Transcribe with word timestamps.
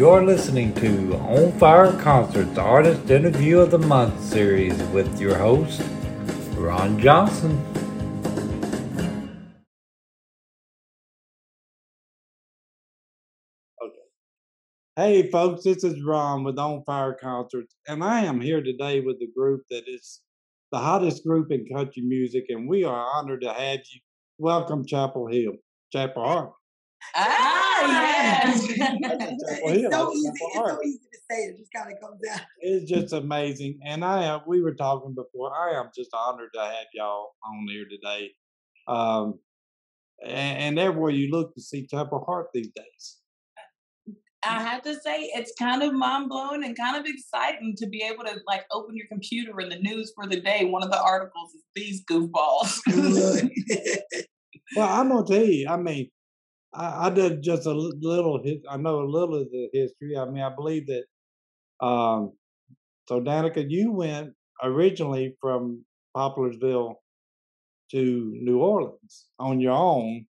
You're 0.00 0.24
listening 0.24 0.72
to 0.76 1.14
On 1.16 1.52
Fire 1.58 1.92
Concerts 2.00 2.56
Artist 2.56 3.10
Interview 3.10 3.58
of 3.58 3.70
the 3.70 3.78
Month 3.78 4.18
series 4.22 4.72
with 4.94 5.20
your 5.20 5.36
host, 5.36 5.82
Ron 6.56 6.98
Johnson. 6.98 7.62
Okay. 13.82 13.92
Hey 14.96 15.30
folks, 15.30 15.64
this 15.64 15.84
is 15.84 16.02
Ron 16.02 16.44
with 16.44 16.58
On 16.58 16.82
Fire 16.84 17.12
Concerts, 17.12 17.74
and 17.86 18.02
I 18.02 18.20
am 18.20 18.40
here 18.40 18.62
today 18.62 19.00
with 19.00 19.16
a 19.16 19.30
group 19.36 19.64
that 19.68 19.84
is 19.86 20.22
the 20.72 20.78
hottest 20.78 21.26
group 21.26 21.52
in 21.52 21.66
country 21.76 22.02
music, 22.04 22.46
and 22.48 22.66
we 22.66 22.84
are 22.84 23.06
honored 23.16 23.42
to 23.42 23.52
have 23.52 23.80
you. 23.92 24.00
Welcome, 24.38 24.86
Chapel 24.86 25.26
Hill, 25.26 25.56
Chapel 25.92 26.24
Hart. 26.24 26.52
Ah, 27.14 27.86
yes. 27.86 28.66
Chapel 28.76 29.38
it's 29.64 29.94
so 29.94 30.12
easy. 30.12 30.28
It's 30.28 30.54
so 30.54 30.78
easy 30.84 30.98
to 30.98 31.18
say. 31.30 31.36
It 31.36 31.58
just 31.58 31.72
kind 31.74 31.92
of 31.92 32.00
comes 32.00 32.20
out. 32.30 32.40
It's 32.60 32.90
just 32.90 33.12
amazing, 33.12 33.80
and 33.84 34.04
I 34.04 34.24
am. 34.24 34.40
We 34.46 34.62
were 34.62 34.74
talking 34.74 35.14
before. 35.14 35.52
I 35.54 35.78
am 35.78 35.90
just 35.96 36.10
honored 36.14 36.50
to 36.54 36.60
have 36.60 36.86
y'all 36.94 37.30
on 37.44 37.66
here 37.68 37.86
today, 37.88 38.30
um, 38.86 39.38
and, 40.22 40.58
and 40.58 40.78
everywhere 40.78 41.10
you 41.10 41.30
look 41.30 41.54
to 41.54 41.60
see 41.60 41.86
Chapel 41.86 42.24
Hart 42.26 42.48
these 42.54 42.70
days. 42.74 43.16
I 44.42 44.62
have 44.62 44.82
to 44.82 44.94
say, 44.94 45.30
it's 45.34 45.52
kind 45.58 45.82
of 45.82 45.92
mind 45.92 46.30
blowing 46.30 46.64
and 46.64 46.74
kind 46.74 46.96
of 46.96 47.04
exciting 47.06 47.74
to 47.76 47.86
be 47.86 48.02
able 48.02 48.24
to 48.24 48.38
like 48.46 48.64
open 48.72 48.96
your 48.96 49.06
computer 49.08 49.52
and 49.60 49.70
the 49.70 49.76
news 49.76 50.12
for 50.14 50.26
the 50.26 50.40
day. 50.40 50.64
One 50.64 50.82
of 50.82 50.90
the 50.90 51.00
articles 51.00 51.52
is 51.54 51.62
these 51.74 52.04
goofballs. 52.04 52.80
Well, 54.76 54.88
I'm 54.88 55.08
gonna 55.08 55.26
tell 55.26 55.44
you. 55.44 55.68
I 55.68 55.76
mean, 55.76 56.10
I, 56.72 57.06
I 57.06 57.10
did 57.10 57.42
just 57.42 57.66
a 57.66 57.72
little. 57.72 58.42
I 58.68 58.76
know 58.76 59.00
a 59.00 59.04
little 59.04 59.42
of 59.42 59.50
the 59.50 59.68
history. 59.72 60.16
I 60.16 60.24
mean, 60.26 60.42
I 60.42 60.54
believe 60.54 60.86
that. 60.86 61.04
Um, 61.84 62.32
so, 63.08 63.20
Danica, 63.20 63.64
you 63.68 63.90
went 63.92 64.34
originally 64.62 65.36
from 65.40 65.84
Popularsville 66.16 66.94
to 67.90 68.32
New 68.40 68.58
Orleans 68.58 69.26
on 69.38 69.60
your 69.60 69.72
own, 69.72 70.26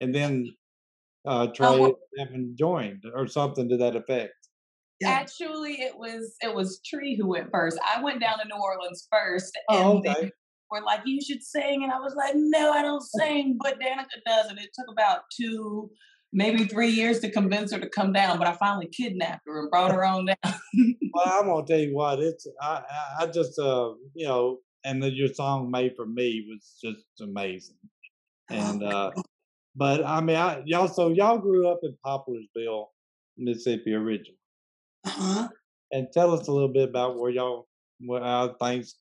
and 0.00 0.14
then 0.14 0.52
uh, 1.26 1.48
Trea 1.48 1.78
well- 1.78 1.98
Evan 2.18 2.54
joined 2.58 3.04
or 3.14 3.26
something 3.26 3.68
to 3.68 3.76
that 3.78 3.96
effect. 3.96 4.32
Yeah. 5.00 5.10
Actually, 5.10 5.74
it 5.74 5.96
was 5.96 6.34
it 6.40 6.54
was 6.54 6.80
Tree 6.84 7.16
who 7.20 7.28
went 7.28 7.50
first. 7.52 7.78
I 7.94 8.02
went 8.02 8.20
down 8.20 8.38
to 8.38 8.48
New 8.48 8.60
Orleans 8.60 9.06
first, 9.12 9.56
and 9.68 9.78
Oh, 9.78 10.00
then 10.02 10.16
okay. 10.16 10.30
Were 10.70 10.82
like, 10.82 11.00
"You 11.04 11.20
should 11.20 11.42
sing," 11.42 11.82
and 11.82 11.92
I 11.92 11.98
was 11.98 12.14
like, 12.14 12.34
"No, 12.36 12.72
I 12.72 12.82
don't 12.82 13.02
sing," 13.02 13.58
but 13.62 13.80
Danica 13.80 14.20
does, 14.24 14.46
and 14.48 14.58
it 14.58 14.70
took 14.74 14.86
about 14.90 15.22
two, 15.34 15.90
maybe 16.32 16.64
three 16.64 16.90
years 16.90 17.20
to 17.20 17.30
convince 17.30 17.72
her 17.72 17.80
to 17.80 17.88
come 17.88 18.12
down. 18.12 18.38
But 18.38 18.48
I 18.48 18.52
finally 18.56 18.88
kidnapped 18.88 19.42
her 19.46 19.60
and 19.60 19.70
brought 19.70 19.92
her 19.92 20.04
on 20.04 20.26
down. 20.26 20.54
Well, 21.14 21.40
I'm 21.40 21.46
gonna 21.46 21.66
tell 21.66 21.78
you 21.78 21.94
what. 21.94 22.20
It's 22.20 22.46
I 22.60 22.82
I, 23.20 23.26
just 23.28 23.58
uh 23.58 23.92
you 24.14 24.26
know, 24.26 24.58
and 24.84 25.02
then 25.02 25.14
your 25.14 25.28
song 25.28 25.70
"Made 25.70 25.94
for 25.96 26.04
Me" 26.04 26.46
was 26.46 26.76
just 26.82 27.06
amazing. 27.22 27.76
And 28.50 28.82
uh 28.82 29.12
but 29.76 30.04
I 30.04 30.20
mean, 30.20 30.36
I, 30.36 30.62
y'all 30.64 30.88
so 30.88 31.08
y'all 31.08 31.38
grew 31.38 31.68
up 31.68 31.80
in 31.82 31.96
Popularsville, 32.04 32.86
Mississippi 33.36 33.94
originally, 33.94 34.38
uh-huh. 35.04 35.48
and 35.92 36.08
tell 36.12 36.32
us 36.32 36.48
a 36.48 36.52
little 36.52 36.72
bit 36.72 36.88
about 36.88 37.18
where 37.18 37.30
y'all 37.30 37.66
where 38.00 38.22
how 38.22 38.54
things 38.60 38.96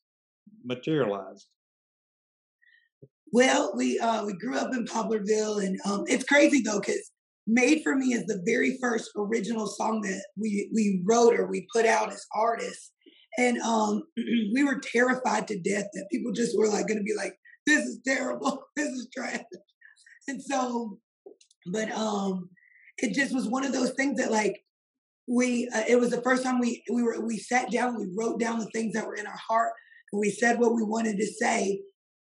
materialized. 0.63 1.47
Well, 3.35 3.73
we 3.75 3.99
uh, 3.99 4.23
we 4.23 4.31
grew 4.31 4.55
up 4.55 4.73
in 4.73 4.85
Poplarville, 4.85 5.61
and 5.61 5.77
um, 5.85 6.05
it's 6.07 6.23
crazy 6.23 6.61
though 6.61 6.79
because 6.79 7.11
"Made 7.45 7.83
for 7.83 7.93
Me" 7.93 8.13
is 8.13 8.25
the 8.27 8.41
very 8.45 8.77
first 8.81 9.11
original 9.17 9.67
song 9.67 9.99
that 10.03 10.23
we 10.37 10.69
we 10.73 11.01
wrote 11.03 11.37
or 11.37 11.45
we 11.45 11.67
put 11.73 11.85
out 11.85 12.13
as 12.13 12.25
artists, 12.33 12.93
and 13.37 13.57
um, 13.57 14.03
we 14.53 14.63
were 14.63 14.79
terrified 14.79 15.49
to 15.49 15.59
death 15.59 15.83
that 15.93 16.07
people 16.09 16.31
just 16.31 16.57
were 16.57 16.69
like 16.69 16.87
going 16.87 16.97
to 16.97 17.03
be 17.03 17.13
like, 17.13 17.33
"This 17.67 17.83
is 17.83 17.99
terrible, 18.07 18.63
this 18.77 18.87
is 18.87 19.09
trash," 19.13 19.41
and 20.29 20.41
so, 20.41 20.97
but 21.73 21.91
um, 21.91 22.49
it 22.99 23.13
just 23.13 23.35
was 23.35 23.49
one 23.49 23.65
of 23.65 23.73
those 23.73 23.91
things 23.95 24.17
that 24.17 24.31
like 24.31 24.63
we 25.27 25.69
uh, 25.75 25.83
it 25.89 25.99
was 25.99 26.11
the 26.11 26.21
first 26.21 26.41
time 26.41 26.61
we 26.61 26.85
we 26.89 27.03
were 27.03 27.19
we 27.19 27.37
sat 27.37 27.69
down 27.69 27.99
we 27.99 28.07
wrote 28.17 28.39
down 28.39 28.59
the 28.59 28.71
things 28.73 28.93
that 28.93 29.05
were 29.05 29.15
in 29.15 29.27
our 29.27 29.41
heart 29.45 29.73
and 30.13 30.21
we 30.21 30.29
said 30.29 30.57
what 30.57 30.73
we 30.73 30.83
wanted 30.83 31.17
to 31.17 31.25
say 31.25 31.81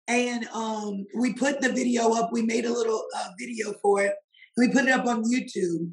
and 0.08 0.46
um 0.52 1.06
we 1.16 1.32
put 1.32 1.60
the 1.60 1.72
video 1.72 2.12
up. 2.12 2.30
We 2.32 2.42
made 2.42 2.64
a 2.64 2.72
little 2.72 3.04
uh, 3.16 3.28
video 3.38 3.74
for 3.82 4.02
it. 4.02 4.14
We 4.56 4.68
put 4.68 4.84
it 4.84 4.90
up 4.90 5.06
on 5.06 5.24
youtube. 5.24 5.92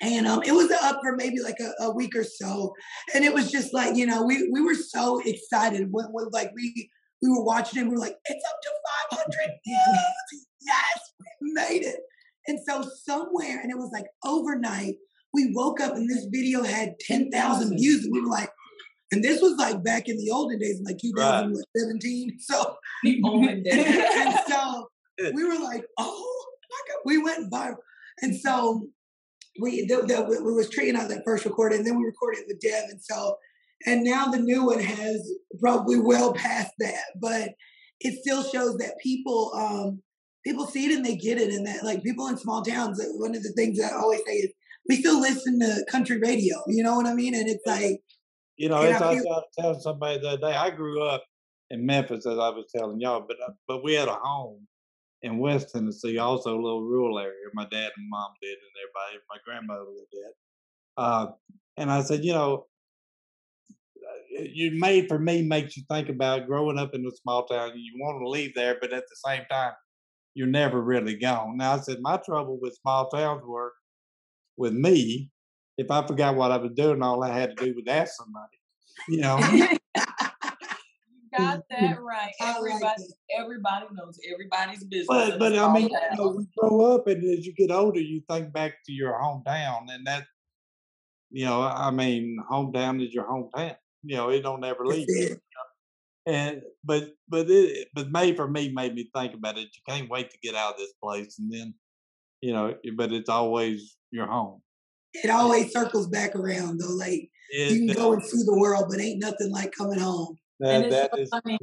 And 0.00 0.26
um 0.26 0.42
it 0.44 0.52
was 0.52 0.70
up 0.70 1.00
for 1.02 1.16
maybe 1.16 1.40
like 1.40 1.58
a, 1.60 1.84
a 1.84 1.94
week 1.94 2.14
or 2.16 2.24
so. 2.24 2.74
And 3.14 3.24
it 3.24 3.32
was 3.32 3.50
just 3.50 3.72
like 3.72 3.96
you 3.96 4.06
know 4.06 4.22
we 4.22 4.48
we 4.52 4.60
were 4.60 4.74
so 4.74 5.20
excited 5.24 5.88
when, 5.90 6.06
when 6.06 6.26
like 6.32 6.52
we 6.54 6.90
we 7.22 7.30
were 7.30 7.44
watching 7.44 7.80
it. 7.80 7.84
We 7.84 7.90
were 7.90 7.98
like 7.98 8.16
it's 8.26 8.44
up 8.48 8.60
to 8.62 8.70
500 9.16 9.50
yes 9.64 10.14
yes 10.60 11.00
we 11.40 11.52
made 11.52 11.82
it. 11.82 12.00
And 12.46 12.58
so 12.66 12.82
somewhere 13.04 13.60
and 13.60 13.70
it 13.70 13.76
was 13.78 13.90
like 13.92 14.06
overnight 14.24 14.96
we 15.34 15.52
woke 15.54 15.80
up 15.80 15.94
and 15.94 16.08
this 16.08 16.26
video 16.32 16.62
had 16.62 16.98
10,000 17.00 17.76
views. 17.76 18.04
And 18.04 18.12
we 18.12 18.20
were 18.22 18.28
like 18.28 18.50
and 19.12 19.24
this 19.24 19.40
was 19.40 19.56
like 19.56 19.82
back 19.82 20.08
in 20.08 20.16
the 20.18 20.30
olden 20.30 20.58
days 20.58 20.80
like 20.84 20.98
2017 20.98 22.36
so 22.40 22.76
the 23.02 23.20
olden 23.24 23.62
days. 23.62 23.86
and 24.16 24.34
so 24.46 24.88
we 25.34 25.44
were 25.44 25.58
like, 25.58 25.84
oh 25.98 26.46
my 26.70 26.78
God, 26.88 27.00
we 27.04 27.22
went 27.22 27.52
viral. 27.52 27.76
And 28.22 28.36
so 28.36 28.86
we, 29.60 29.86
the, 29.86 29.96
the, 30.02 30.42
we 30.44 30.52
was 30.52 30.70
treating 30.70 30.96
out 30.96 31.08
that 31.08 31.24
first 31.24 31.44
recording, 31.44 31.78
and 31.78 31.86
then 31.86 31.98
we 31.98 32.04
recorded 32.04 32.44
with 32.46 32.60
Dev. 32.60 32.84
And 32.90 33.00
so, 33.02 33.36
and 33.86 34.04
now 34.04 34.26
the 34.26 34.38
new 34.38 34.66
one 34.66 34.80
has 34.80 35.30
probably 35.60 36.00
well 36.00 36.32
past 36.32 36.72
that, 36.78 37.04
but 37.20 37.50
it 38.00 38.20
still 38.20 38.42
shows 38.42 38.76
that 38.78 38.98
people, 39.02 39.52
um, 39.54 40.02
people 40.44 40.66
see 40.66 40.86
it 40.86 40.96
and 40.96 41.04
they 41.04 41.16
get 41.16 41.38
it. 41.38 41.52
And 41.52 41.66
that 41.66 41.84
like 41.84 42.02
people 42.02 42.28
in 42.28 42.36
small 42.36 42.62
towns, 42.62 43.00
uh, 43.00 43.06
one 43.16 43.34
of 43.34 43.42
the 43.42 43.52
things 43.56 43.78
that 43.78 43.92
I 43.92 43.96
always 43.96 44.20
say 44.26 44.34
is 44.34 44.52
we 44.88 44.96
still 44.96 45.20
listen 45.20 45.58
to 45.60 45.84
country 45.90 46.18
radio, 46.18 46.56
you 46.68 46.82
know 46.82 46.96
what 46.96 47.06
I 47.06 47.14
mean? 47.14 47.34
And 47.34 47.48
it's 47.48 47.66
like, 47.66 48.00
You 48.58 48.68
know, 48.68 48.82
And 48.82 48.90
it's 48.90 49.00
I 49.00 49.14
was 49.14 49.44
telling 49.58 49.80
somebody 49.80 50.18
the 50.18 50.30
other 50.30 50.48
day. 50.48 50.54
I 50.54 50.70
grew 50.70 51.02
up 51.02 51.24
in 51.70 51.86
Memphis, 51.86 52.26
as 52.26 52.38
I 52.38 52.48
was 52.48 52.66
telling 52.74 53.00
y'all, 53.00 53.24
but 53.26 53.36
uh, 53.46 53.52
but 53.68 53.84
we 53.84 53.94
had 53.94 54.08
a 54.08 54.18
home 54.20 54.66
in 55.22 55.38
West 55.38 55.70
Tennessee, 55.72 56.18
also 56.18 56.54
a 56.54 56.60
little 56.60 56.82
rural 56.82 57.18
area. 57.18 57.32
My 57.54 57.66
dad 57.70 57.92
and 57.96 58.10
mom 58.10 58.32
did, 58.42 58.50
and 58.50 58.58
everybody. 58.82 59.24
My 59.30 59.36
grandmother 59.44 59.84
lived. 59.90 60.34
Uh, 60.96 61.26
and 61.76 61.90
I 61.90 62.02
said, 62.02 62.24
you 62.24 62.32
know, 62.32 62.66
uh, 63.70 64.42
you 64.42 64.72
made 64.72 65.06
for 65.06 65.20
me 65.20 65.42
makes 65.42 65.76
you 65.76 65.84
think 65.88 66.08
about 66.08 66.48
growing 66.48 66.78
up 66.78 66.94
in 66.94 67.06
a 67.06 67.10
small 67.22 67.46
town. 67.46 67.72
You 67.76 67.92
want 68.00 68.20
to 68.20 68.28
leave 68.28 68.54
there, 68.56 68.76
but 68.80 68.92
at 68.92 69.04
the 69.08 69.16
same 69.24 69.44
time, 69.48 69.72
you're 70.34 70.48
never 70.48 70.80
really 70.80 71.16
gone. 71.16 71.56
Now 71.56 71.74
I 71.74 71.78
said 71.78 71.98
my 72.00 72.16
trouble 72.16 72.58
with 72.60 72.78
small 72.82 73.08
towns 73.08 73.42
were 73.44 73.72
with 74.56 74.72
me. 74.72 75.30
If 75.78 75.90
I 75.90 76.06
forgot 76.06 76.34
what 76.34 76.50
I 76.50 76.58
was 76.58 76.72
doing, 76.72 77.02
all 77.02 77.24
I 77.24 77.30
had 77.30 77.56
to 77.56 77.64
do 77.64 77.74
was 77.74 77.84
ask 77.88 78.14
somebody. 78.16 78.58
You 79.08 79.20
know. 79.20 79.38
You 81.30 81.38
got 81.38 81.62
that 81.70 82.00
right. 82.00 82.32
I 82.40 82.58
like 82.58 82.72
Everybody, 82.72 83.02
everybody 83.38 83.86
knows 83.92 84.18
everybody's 84.32 84.82
business. 84.84 85.06
But 85.08 85.38
but 85.38 85.58
I 85.58 85.72
mean, 85.72 85.88
you 85.88 86.16
know, 86.16 86.28
we 86.28 86.46
grow 86.56 86.94
up, 86.94 87.06
and 87.06 87.22
as 87.22 87.46
you 87.46 87.52
get 87.52 87.70
older, 87.70 88.00
you 88.00 88.22
think 88.30 88.52
back 88.52 88.76
to 88.86 88.92
your 88.92 89.12
hometown, 89.12 89.86
and 89.90 90.06
that, 90.06 90.24
you 91.30 91.44
know, 91.44 91.62
I 91.62 91.90
mean, 91.90 92.38
hometown 92.50 93.06
is 93.06 93.12
your 93.12 93.24
hometown. 93.24 93.76
You 94.04 94.16
know, 94.16 94.30
it 94.30 94.40
don't 94.40 94.64
ever 94.64 94.86
leave. 94.86 95.06
you. 95.08 95.36
And 96.26 96.62
but 96.84 97.10
but 97.28 97.48
it 97.50 97.88
but 97.94 98.10
made 98.10 98.36
for 98.36 98.48
me 98.48 98.70
made 98.72 98.94
me 98.94 99.10
think 99.14 99.34
about 99.34 99.58
it. 99.58 99.68
You 99.74 99.82
can't 99.86 100.10
wait 100.10 100.30
to 100.30 100.38
get 100.42 100.54
out 100.54 100.74
of 100.74 100.78
this 100.78 100.92
place, 101.02 101.38
and 101.38 101.52
then, 101.52 101.74
you 102.40 102.52
know, 102.52 102.74
but 102.96 103.12
it's 103.12 103.28
always 103.28 103.96
your 104.10 104.26
home. 104.26 104.62
It 105.14 105.30
always 105.30 105.72
circles 105.72 106.08
back 106.08 106.34
around 106.34 106.78
though. 106.80 106.94
Like 106.94 107.30
It, 107.50 107.72
you 107.72 107.86
can 107.86 107.96
go 107.96 108.12
and 108.12 108.22
see 108.22 108.42
the 108.44 108.58
world, 108.58 108.86
but 108.88 109.00
ain't 109.00 109.20
nothing 109.20 109.50
like 109.50 109.72
coming 109.72 109.98
home. 109.98 110.38
And 110.60 110.84
that, 110.84 110.86
it's 110.86 110.94
that 110.96 111.10
so 111.14 111.20
is 111.20 111.28
funny. 111.30 111.58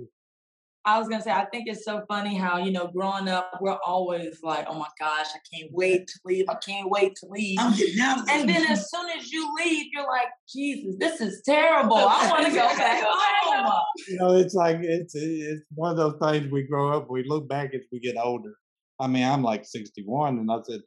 I 0.87 0.99
was 0.99 1.07
gonna 1.07 1.23
say, 1.23 1.31
I 1.31 1.45
think 1.45 1.67
it's 1.67 1.83
so 1.83 2.03
funny 2.07 2.35
how 2.35 2.59
you 2.59 2.71
know, 2.71 2.87
growing 2.87 3.27
up, 3.27 3.57
we're 3.59 3.77
always 3.85 4.37
like, 4.43 4.67
"Oh 4.69 4.77
my 4.77 4.87
gosh, 4.99 5.27
I 5.33 5.39
can't 5.51 5.71
wait 5.71 6.07
to 6.07 6.19
leave! 6.25 6.45
I 6.47 6.55
can't 6.55 6.91
wait 6.91 7.15
to 7.15 7.27
leave!" 7.27 7.57
I'm 7.59 7.75
getting 7.75 7.99
out 7.99 8.19
of 8.19 8.29
And 8.29 8.47
then 8.47 8.67
as 8.67 8.89
soon 8.93 9.09
as 9.17 9.31
you 9.31 9.51
leave, 9.55 9.87
you're 9.91 10.07
like, 10.07 10.27
"Jesus, 10.47 10.95
this 10.99 11.21
is 11.21 11.41
terrible! 11.43 11.97
I 11.97 12.29
want 12.29 12.45
to 12.45 12.51
go 12.51 12.67
back 12.77 13.03
home." 13.03 13.81
you 14.07 14.17
know, 14.17 14.35
it's 14.35 14.53
like 14.53 14.77
it's 14.81 15.15
it's 15.15 15.63
one 15.73 15.89
of 15.89 15.97
those 15.97 16.17
things 16.21 16.51
we 16.51 16.63
grow 16.63 16.95
up, 16.95 17.09
we 17.09 17.23
look 17.27 17.49
back 17.49 17.73
as 17.73 17.81
we 17.91 17.99
get 17.99 18.15
older. 18.21 18.53
I 18.99 19.07
mean, 19.07 19.23
I'm 19.23 19.41
like 19.41 19.65
61, 19.65 20.37
and 20.37 20.51
I 20.51 20.57
said, 20.63 20.81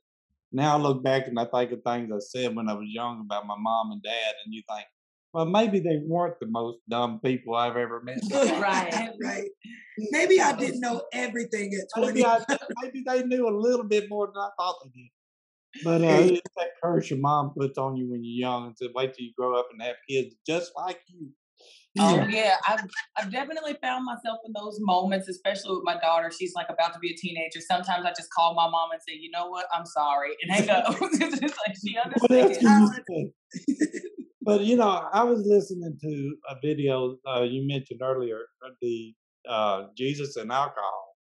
now 0.52 0.76
I 0.76 0.80
look 0.80 1.02
back 1.02 1.26
and 1.26 1.38
I 1.38 1.44
think 1.44 1.72
of 1.72 1.82
things 1.82 2.10
I 2.12 2.18
said 2.18 2.56
when 2.56 2.68
I 2.68 2.74
was 2.74 2.88
young 2.88 3.20
about 3.20 3.46
my 3.46 3.56
mom 3.58 3.92
and 3.92 4.02
dad, 4.02 4.34
and 4.44 4.54
you 4.54 4.62
think, 4.68 4.86
well, 5.34 5.44
maybe 5.44 5.78
they 5.78 6.00
weren't 6.06 6.40
the 6.40 6.46
most 6.46 6.78
dumb 6.88 7.20
people 7.22 7.54
I've 7.54 7.76
ever 7.76 8.02
met. 8.02 8.18
Right. 8.60 9.10
right. 9.22 9.50
Maybe 10.10 10.40
I 10.40 10.56
didn't 10.56 10.80
know 10.80 11.02
everything 11.12 11.72
at 11.74 12.00
20. 12.00 12.12
Maybe, 12.12 12.24
I, 12.24 12.40
maybe 12.82 13.02
they 13.06 13.24
knew 13.24 13.48
a 13.48 13.54
little 13.56 13.84
bit 13.84 14.08
more 14.08 14.26
than 14.26 14.36
I 14.36 14.48
thought 14.58 14.76
they 14.84 14.90
did. 14.90 15.10
But 15.84 16.02
uh, 16.02 16.32
it's 16.32 16.40
that 16.56 16.68
curse 16.82 17.10
your 17.10 17.18
mom 17.18 17.52
puts 17.56 17.76
on 17.78 17.96
you 17.96 18.10
when 18.10 18.24
you're 18.24 18.48
young 18.48 18.66
and 18.68 18.76
said, 18.76 18.88
wait 18.94 19.14
till 19.14 19.26
you 19.26 19.32
grow 19.36 19.58
up 19.58 19.68
and 19.70 19.82
have 19.82 19.96
kids 20.08 20.34
just 20.46 20.72
like 20.76 21.00
you. 21.08 21.28
Oh 22.00 22.26
Yeah. 22.28 22.56
I've 22.66 22.80
I've 23.16 23.30
definitely 23.32 23.76
found 23.82 24.04
myself 24.04 24.38
in 24.46 24.52
those 24.52 24.78
moments, 24.80 25.28
especially 25.28 25.74
with 25.76 25.84
my 25.84 25.98
daughter. 25.98 26.30
She's 26.36 26.54
like 26.54 26.68
about 26.70 26.92
to 26.94 26.98
be 26.98 27.12
a 27.12 27.16
teenager. 27.16 27.60
Sometimes 27.60 28.04
I 28.04 28.10
just 28.10 28.30
call 28.32 28.54
my 28.54 28.68
mom 28.68 28.90
and 28.92 29.00
say, 29.06 29.14
"You 29.14 29.30
know 29.30 29.48
what? 29.48 29.66
I'm 29.74 29.86
sorry," 29.86 30.30
and 30.42 30.52
hang 30.52 30.70
up. 30.76 30.84
it's 30.88 31.56
like 31.66 31.76
she 31.84 31.96
understands. 31.98 33.00
you? 33.08 33.32
But 34.42 34.62
you 34.62 34.76
know, 34.76 35.08
I 35.12 35.24
was 35.24 35.42
listening 35.46 35.98
to 36.00 36.36
a 36.48 36.54
video 36.62 37.16
uh, 37.28 37.42
you 37.42 37.66
mentioned 37.66 38.00
earlier, 38.02 38.40
uh, 38.64 38.70
the 38.80 39.14
uh, 39.48 39.82
Jesus 39.96 40.36
and 40.36 40.50
alcohol, 40.50 41.16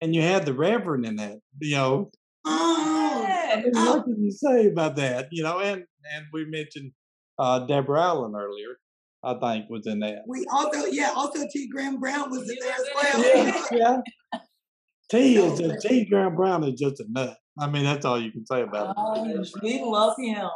and 0.00 0.14
you 0.14 0.22
had 0.22 0.46
the 0.46 0.54
Reverend 0.54 1.04
in 1.06 1.16
that. 1.16 1.38
You 1.60 1.76
know, 1.76 2.10
Oh, 2.44 3.24
Yeah. 3.26 3.54
I 3.54 3.56
mean, 3.62 3.72
Oh. 3.76 3.96
what 3.96 4.04
can 4.04 4.22
you 4.22 4.30
say 4.30 4.66
about 4.66 4.96
that? 4.96 5.28
You 5.32 5.42
know, 5.42 5.58
and 5.58 5.84
and 6.14 6.26
we 6.32 6.44
mentioned 6.44 6.92
uh, 7.38 7.60
Deborah 7.66 8.02
Allen 8.02 8.34
earlier. 8.36 8.76
I 9.22 9.34
think 9.34 9.68
was 9.68 9.86
in 9.86 10.00
that. 10.00 10.22
we 10.26 10.46
also, 10.50 10.86
yeah, 10.86 11.12
also 11.14 11.46
T. 11.52 11.68
Graham 11.68 12.00
Brown 12.00 12.30
was 12.30 12.48
in 12.48 12.56
there 12.60 12.72
as 12.72 12.88
well. 12.94 13.46
Yeah, 13.46 14.02
yeah. 14.32 14.40
T 15.10 15.36
is 15.36 15.58
just 15.58 15.86
T. 15.86 16.04
Graham 16.06 16.36
Brown 16.36 16.64
is 16.64 16.80
just 16.80 17.00
a 17.00 17.04
nut. 17.08 17.36
I 17.58 17.68
mean, 17.68 17.84
that's 17.84 18.06
all 18.06 18.20
you 18.20 18.32
can 18.32 18.46
say 18.46 18.62
about 18.62 18.90
it. 18.90 18.94
Oh, 18.96 19.44
We 19.62 19.82
love 19.82 20.14
him. 20.18 20.48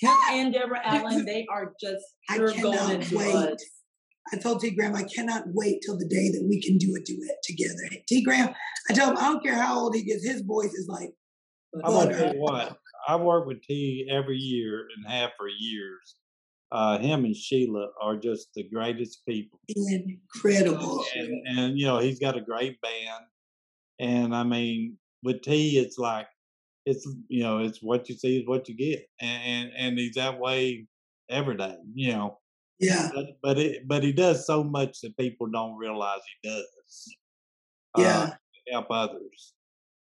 Him 0.00 0.16
and 0.30 0.54
Deborah 0.54 0.80
Allen, 0.84 1.24
they 1.24 1.46
are 1.50 1.72
just 1.80 2.04
I 2.28 2.36
pure 2.36 2.52
cannot 2.52 2.76
golden 2.76 3.00
to 3.00 3.16
wait. 3.16 3.58
I 4.32 4.36
told 4.36 4.60
T. 4.60 4.70
Graham 4.70 4.94
I 4.94 5.02
cannot 5.02 5.44
wait 5.48 5.80
till 5.84 5.98
the 5.98 6.06
day 6.06 6.30
that 6.30 6.46
we 6.48 6.62
can 6.62 6.78
do 6.78 6.94
a 6.96 7.02
duet 7.02 7.36
together. 7.42 8.02
T. 8.06 8.22
Graham, 8.22 8.54
I 8.88 8.92
tell 8.92 9.10
him 9.10 9.16
I 9.16 9.22
don't 9.22 9.42
care 9.42 9.54
how 9.54 9.80
old 9.80 9.96
he 9.96 10.04
gets, 10.04 10.24
his 10.24 10.42
voice 10.42 10.72
is 10.72 10.86
like 10.88 11.10
I'm 11.84 11.92
gonna 11.92 12.16
tell 12.16 12.34
you 12.34 12.40
what. 12.40 12.76
I 13.08 13.16
work 13.16 13.46
with 13.46 13.62
T 13.62 14.06
every 14.10 14.36
year 14.36 14.86
and 14.96 15.12
have 15.12 15.30
for 15.36 15.48
years. 15.48 16.16
Uh, 16.72 16.98
him 16.98 17.24
and 17.24 17.36
Sheila 17.36 17.88
are 18.00 18.16
just 18.16 18.54
the 18.54 18.62
greatest 18.62 19.26
people, 19.26 19.58
incredible. 19.68 21.04
and 21.16 21.58
and 21.58 21.78
you 21.78 21.86
know 21.86 21.98
he's 21.98 22.20
got 22.20 22.36
a 22.36 22.40
great 22.40 22.80
band. 22.80 23.24
And 23.98 24.34
I 24.34 24.44
mean, 24.44 24.96
with 25.24 25.42
T, 25.42 25.78
it's 25.78 25.98
like 25.98 26.28
it's 26.86 27.08
you 27.28 27.42
know 27.42 27.58
it's 27.58 27.82
what 27.82 28.08
you 28.08 28.16
see 28.16 28.38
is 28.38 28.46
what 28.46 28.68
you 28.68 28.76
get, 28.76 29.04
and 29.20 29.42
and, 29.42 29.72
and 29.76 29.98
he's 29.98 30.14
that 30.14 30.38
way 30.38 30.86
every 31.28 31.56
day. 31.56 31.76
You 31.92 32.12
know, 32.12 32.38
Yeah, 32.78 33.10
but 33.12 33.26
but 33.42 33.58
it 33.58 33.88
but 33.88 34.04
he 34.04 34.12
does 34.12 34.46
so 34.46 34.62
much 34.62 35.00
that 35.00 35.16
people 35.16 35.48
don't 35.48 35.76
realize 35.76 36.20
he 36.40 36.48
does. 36.48 37.16
Uh, 37.98 38.02
yeah. 38.02 38.26
to 38.26 38.72
help 38.72 38.86
others, 38.90 39.54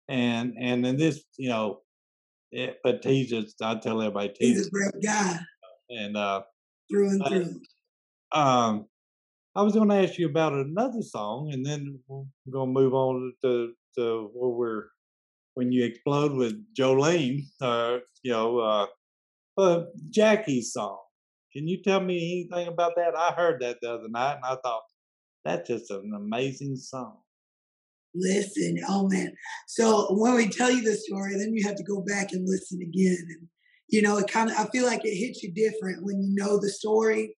and 0.08 0.54
and 0.58 0.86
in 0.86 0.96
this, 0.96 1.26
you 1.38 1.50
know, 1.50 1.82
it, 2.54 2.78
but 2.86 3.02
T's 3.02 3.30
just 3.30 3.62
I 3.62 3.76
tell 3.76 4.02
everybody 4.02 4.34
He's 4.40 4.68
a 4.68 4.70
great 4.70 4.94
guy 5.04 5.40
and 5.90 6.18
uh 6.18 6.42
through 6.92 7.10
and 7.10 7.26
through. 7.28 7.62
um 8.40 8.86
I 9.56 9.62
was 9.62 9.74
going 9.74 9.90
to 9.90 9.96
ask 9.96 10.18
you 10.18 10.28
about 10.28 10.54
another 10.54 11.04
song, 11.04 11.52
and 11.54 11.64
then 11.64 12.00
we're 12.08 12.24
going 12.52 12.74
to 12.74 12.80
move 12.80 12.94
on 12.96 13.34
to 13.44 13.74
to 13.98 14.32
where 14.34 14.50
we're 14.50 14.84
when 15.54 15.72
you 15.72 15.86
explode 15.86 16.34
with 16.34 16.56
Jolene, 16.74 17.44
uh, 17.62 18.00
you 18.24 18.32
know, 18.32 18.58
uh, 18.58 18.88
uh, 19.60 19.84
Jackie's 20.10 20.74
song. 20.74 20.98
Can 21.54 21.68
you 21.68 21.84
tell 21.84 22.00
me 22.00 22.48
anything 22.52 22.68
about 22.68 22.94
that? 22.96 23.16
I 23.16 23.34
heard 23.34 23.62
that 23.62 23.78
the 23.82 23.94
other 23.94 24.10
night, 24.10 24.38
and 24.38 24.46
I 24.46 24.58
thought 24.64 24.82
that's 25.46 25.70
just 25.70 25.92
an 25.92 26.14
amazing 26.16 26.76
song. 26.76 27.18
Listen, 28.16 28.78
oh 28.90 29.08
man. 29.08 29.34
So 29.68 30.08
when 30.16 30.36
we 30.36 30.48
tell 30.48 30.72
you 30.72 30.82
the 30.82 30.96
story, 30.96 31.38
then 31.38 31.54
you 31.54 31.68
have 31.68 31.76
to 31.76 31.84
go 31.84 32.02
back 32.02 32.32
and 32.32 32.48
listen 32.48 32.80
again. 32.82 33.18
And 33.30 33.48
you 33.90 34.02
know, 34.02 34.18
it 34.18 34.28
kind 34.28 34.50
of 34.50 34.58
I 34.58 34.66
feel 34.66 34.86
like 34.86 35.02
it 35.04 35.16
hits 35.16 35.44
you 35.44 35.52
different 35.54 36.04
when 36.04 36.22
you 36.22 36.34
know 36.34 36.60
the 36.60 36.70
story. 36.70 37.36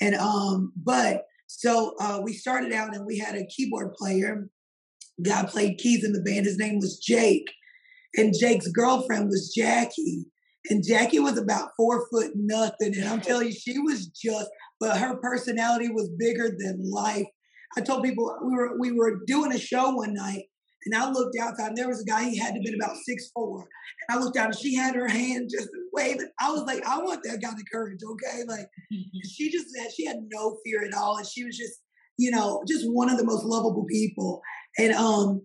And 0.00 0.14
um, 0.14 0.72
but 0.76 1.24
so 1.46 1.94
uh 2.00 2.20
we 2.22 2.32
started 2.32 2.72
out 2.72 2.94
and 2.94 3.06
we 3.06 3.18
had 3.18 3.34
a 3.34 3.46
keyboard 3.46 3.94
player. 3.94 4.48
Guy 5.22 5.44
played 5.44 5.78
keys 5.78 6.04
in 6.04 6.12
the 6.12 6.22
band. 6.22 6.46
His 6.46 6.58
name 6.58 6.78
was 6.78 6.98
Jake. 6.98 7.50
And 8.16 8.34
Jake's 8.38 8.68
girlfriend 8.68 9.28
was 9.28 9.52
Jackie. 9.54 10.24
And 10.68 10.84
Jackie 10.86 11.20
was 11.20 11.38
about 11.38 11.70
four 11.76 12.06
foot 12.10 12.32
nothing. 12.34 12.94
And 12.96 13.08
I'm 13.08 13.20
telling 13.20 13.48
you, 13.48 13.52
she 13.52 13.78
was 13.78 14.08
just, 14.08 14.48
but 14.78 14.98
her 14.98 15.16
personality 15.16 15.88
was 15.88 16.10
bigger 16.18 16.48
than 16.56 16.90
life. 16.90 17.26
I 17.76 17.80
told 17.80 18.02
people 18.02 18.36
we 18.42 18.54
were 18.54 18.78
we 18.78 18.92
were 18.92 19.20
doing 19.26 19.52
a 19.52 19.58
show 19.58 19.90
one 19.90 20.14
night, 20.14 20.44
and 20.84 20.94
I 20.94 21.10
looked 21.10 21.36
outside. 21.38 21.68
And 21.68 21.76
there 21.76 21.88
was 21.88 22.02
a 22.02 22.04
guy. 22.04 22.28
He 22.28 22.38
had 22.38 22.54
to 22.54 22.60
been 22.60 22.74
about 22.74 22.96
six 22.96 23.30
four. 23.34 23.68
And 24.08 24.18
I 24.18 24.22
looked 24.22 24.36
out, 24.36 24.46
and 24.46 24.58
she 24.58 24.74
had 24.74 24.94
her 24.94 25.08
hand 25.08 25.50
just 25.50 25.68
waving. 25.92 26.30
I 26.40 26.50
was 26.50 26.62
like, 26.62 26.84
I 26.86 26.98
want 26.98 27.22
that 27.24 27.40
kind 27.42 27.58
of 27.58 27.64
courage. 27.70 28.00
Okay, 28.04 28.42
like 28.46 28.66
she 29.28 29.50
just 29.50 29.66
had 29.78 29.90
she 29.92 30.06
had 30.06 30.18
no 30.32 30.58
fear 30.64 30.84
at 30.84 30.94
all, 30.94 31.16
and 31.16 31.26
she 31.26 31.44
was 31.44 31.56
just 31.56 31.80
you 32.16 32.30
know 32.30 32.62
just 32.66 32.84
one 32.86 33.10
of 33.10 33.18
the 33.18 33.24
most 33.24 33.44
lovable 33.44 33.86
people. 33.86 34.40
And 34.78 34.92
um, 34.92 35.42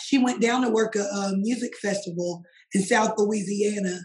she 0.00 0.18
went 0.18 0.40
down 0.40 0.62
to 0.62 0.70
work 0.70 0.96
a, 0.96 1.00
a 1.00 1.32
music 1.36 1.76
festival 1.80 2.42
in 2.74 2.82
South 2.82 3.14
Louisiana, 3.16 4.00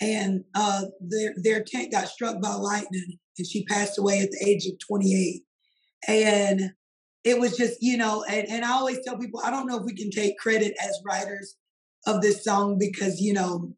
and 0.00 0.44
uh, 0.54 0.84
their 1.00 1.34
their 1.42 1.64
tent 1.64 1.92
got 1.92 2.08
struck 2.08 2.40
by 2.40 2.52
lightning, 2.54 3.18
and 3.38 3.46
she 3.46 3.64
passed 3.64 3.98
away 3.98 4.20
at 4.20 4.30
the 4.30 4.48
age 4.48 4.66
of 4.66 4.78
twenty 4.86 5.14
eight. 5.14 5.42
And 6.08 6.72
it 7.26 7.40
was 7.40 7.56
just 7.56 7.78
you 7.82 7.98
know 7.98 8.24
and, 8.30 8.48
and 8.48 8.64
i 8.64 8.70
always 8.70 8.98
tell 9.04 9.18
people 9.18 9.40
i 9.44 9.50
don't 9.50 9.66
know 9.66 9.76
if 9.76 9.84
we 9.84 9.94
can 9.94 10.10
take 10.10 10.38
credit 10.38 10.74
as 10.80 10.98
writers 11.04 11.56
of 12.06 12.22
this 12.22 12.42
song 12.44 12.78
because 12.78 13.20
you 13.20 13.34
know 13.34 13.74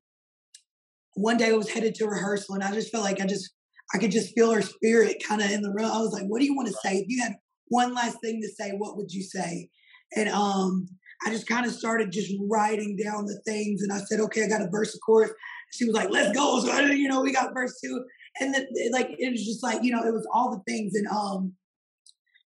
one 1.15 1.39
day 1.39 1.49
i 1.49 1.53
was 1.53 1.71
headed 1.71 1.95
to 1.95 2.07
rehearsal 2.07 2.55
and 2.55 2.63
i 2.63 2.71
just 2.73 2.93
felt 2.93 3.03
like 3.03 3.21
i 3.21 3.27
just 3.27 3.51
i 3.95 3.99
could 3.99 4.13
just 4.13 4.35
feel 4.35 4.53
her 4.53 4.63
spirit 4.63 5.17
kind 5.27 5.41
of 5.41 5.51
in 5.51 5.63
the 5.63 5.71
room. 5.71 5.91
I 5.91 5.99
was 5.99 6.13
like 6.13 6.25
what 6.27 6.41
do 6.41 6.45
you 6.45 6.55
want 6.55 6.69
to 6.69 6.75
say? 6.85 6.99
If 6.99 7.07
you 7.09 7.23
had 7.23 7.33
one 7.69 7.95
last 7.95 8.19
thing 8.23 8.41
to 8.43 8.49
say 8.49 8.73
what 8.77 8.97
would 8.97 9.11
you 9.11 9.23
say? 9.23 9.71
And 10.15 10.29
um 10.29 10.87
i 11.27 11.31
just 11.31 11.49
kind 11.49 11.67
of 11.67 11.73
started 11.73 12.13
just 12.13 12.33
writing 12.49 12.97
down 13.03 13.25
the 13.25 13.41
things 13.45 13.83
and 13.83 13.93
i 13.93 13.99
said 13.99 14.21
okay 14.21 14.45
i 14.45 14.49
got 14.49 14.63
a 14.63 14.69
verse 14.71 14.95
of 14.95 15.01
course. 15.01 15.31
she 15.73 15.85
was 15.87 15.95
like 15.95 16.11
let's 16.11 16.37
go. 16.37 16.61
So 16.61 16.79
you 16.81 17.09
know 17.09 17.23
we 17.23 17.33
got 17.33 17.55
verse 17.55 17.81
two. 17.83 18.05
And 18.41 18.55
then 18.55 18.67
like 18.93 19.09
it 19.19 19.31
was 19.31 19.45
just 19.45 19.63
like 19.63 19.83
you 19.83 19.91
know 19.91 20.03
it 20.03 20.13
was 20.13 20.29
all 20.35 20.51
the 20.51 20.63
things 20.71 20.93
and 20.95 21.09
um 21.09 21.55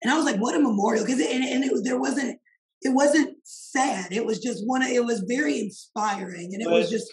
and 0.02 0.12
I 0.12 0.16
was 0.16 0.24
like, 0.24 0.40
what 0.40 0.54
a 0.54 0.60
memorial. 0.60 1.04
Cause 1.04 1.18
it, 1.18 1.30
and, 1.34 1.44
and 1.44 1.64
it 1.64 1.72
was, 1.72 1.82
there 1.82 2.00
wasn't, 2.00 2.38
it 2.82 2.94
wasn't 2.94 3.36
sad. 3.44 4.12
It 4.12 4.24
was 4.24 4.38
just 4.40 4.66
one, 4.66 4.82
it 4.82 5.04
was 5.04 5.20
very 5.28 5.58
inspiring. 5.60 6.54
And 6.54 6.62
it 6.62 6.70
was 6.70 6.90
just, 6.90 7.12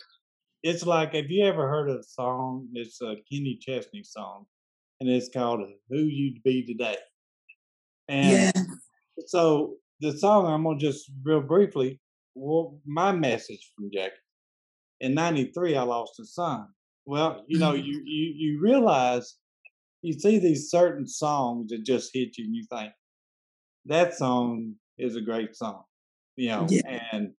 It's 0.64 0.86
like, 0.86 1.14
have 1.14 1.30
you 1.30 1.46
ever 1.46 1.68
heard 1.68 1.90
of 1.90 1.98
a 1.98 2.04
song? 2.04 2.68
It's 2.74 3.02
a 3.02 3.16
Kenny 3.32 3.58
Chesney 3.62 4.04
song, 4.04 4.46
and 5.00 5.10
it's 5.10 5.30
called 5.30 5.62
"Who 5.90 5.98
You'd 5.98 6.42
Be 6.44 6.64
Today." 6.66 6.98
And 8.08 8.32
yeah, 8.56 8.64
so 9.26 9.76
the 10.00 10.18
song 10.18 10.46
I'm 10.48 10.64
gonna 10.64 10.80
just 10.80 11.12
real 11.24 11.42
briefly. 11.42 12.00
Well, 12.36 12.80
my 12.86 13.12
message 13.12 13.72
from 13.76 13.90
Jackie. 13.94 14.14
In 15.02 15.14
'93, 15.14 15.76
I 15.76 15.84
lost 15.84 16.20
a 16.20 16.26
son. 16.26 16.68
Well, 17.06 17.44
you 17.48 17.60
know, 17.60 17.74
Mhm. 17.74 17.84
you 17.88 18.02
you 18.06 18.34
you 18.36 18.60
realize 18.62 19.36
you 20.02 20.14
see 20.14 20.40
these 20.40 20.70
certain 20.70 21.08
songs 21.08 21.70
that 21.72 21.86
just 21.86 22.12
hit 22.14 22.38
you, 22.38 22.46
and 22.46 22.56
you 22.56 22.66
think 22.72 22.94
that 23.86 24.14
song 24.16 24.76
is 24.98 25.16
a 25.16 25.22
great 25.22 25.56
song, 25.56 25.84
you 26.36 26.50
know. 26.50 26.76
Yeah. 26.76 26.82
And 26.84 27.34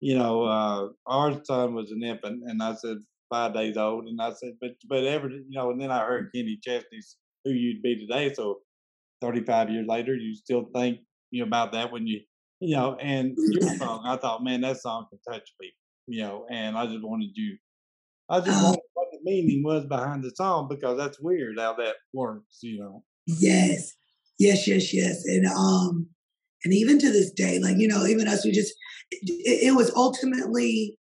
you 0.00 0.16
know, 0.18 0.44
uh, 0.44 0.90
our 1.06 1.44
son 1.44 1.74
was 1.74 1.92
an 1.92 2.02
infant, 2.04 2.44
and 2.46 2.62
I 2.62 2.74
said 2.74 2.98
five 3.30 3.54
days 3.54 3.76
old, 3.76 4.06
and 4.08 4.20
I 4.22 4.32
said, 4.32 4.54
but 4.60 4.72
but 4.88 5.04
every 5.04 5.36
you 5.36 5.46
know, 5.50 5.70
and 5.70 5.80
then 5.80 5.90
I 5.92 6.04
heard 6.06 6.32
Kenny 6.34 6.58
Chesney's 6.62 7.18
"Who 7.44 7.52
You'd 7.52 7.82
Be 7.82 7.96
Today," 7.96 8.34
so 8.34 8.62
35 9.22 9.70
years 9.70 9.86
later, 9.88 10.14
you 10.16 10.34
still 10.34 10.66
think 10.74 11.00
you 11.32 11.42
know, 11.42 11.48
about 11.48 11.72
that 11.72 11.92
when 11.92 12.06
you, 12.06 12.20
you 12.60 12.76
know, 12.76 12.96
and 12.96 13.36
your 13.46 13.68
song, 13.80 14.02
I 14.06 14.16
thought, 14.18 14.44
man, 14.44 14.62
that 14.62 14.78
song 14.78 15.06
can 15.10 15.20
touch 15.30 15.50
people, 15.60 15.76
you 16.08 16.22
know, 16.22 16.46
and 16.50 16.76
I 16.78 16.86
just 16.86 17.04
wanted 17.04 17.30
you, 17.36 17.58
I 18.28 18.40
just 18.40 18.60
Oh. 18.60 18.60
wanted 18.60 18.82
meaning 19.28 19.62
was 19.62 19.84
behind 19.84 20.24
the 20.24 20.30
song 20.34 20.68
because 20.68 20.96
that's 20.96 21.20
weird 21.20 21.58
how 21.58 21.74
that 21.74 21.96
works, 22.12 22.58
you 22.62 22.80
know. 22.80 23.04
yes, 23.26 23.92
yes, 24.38 24.66
yes, 24.66 24.94
yes. 24.94 25.24
And, 25.26 25.46
um, 25.46 26.06
and 26.64 26.74
even 26.74 26.98
to 26.98 27.12
this 27.12 27.30
day, 27.32 27.58
like, 27.60 27.76
you 27.78 27.88
know, 27.88 28.06
even 28.06 28.26
us, 28.26 28.44
we 28.44 28.52
just, 28.52 28.74
it, 29.10 29.68
it 29.68 29.76
was 29.76 29.92
ultimately, 29.94 30.96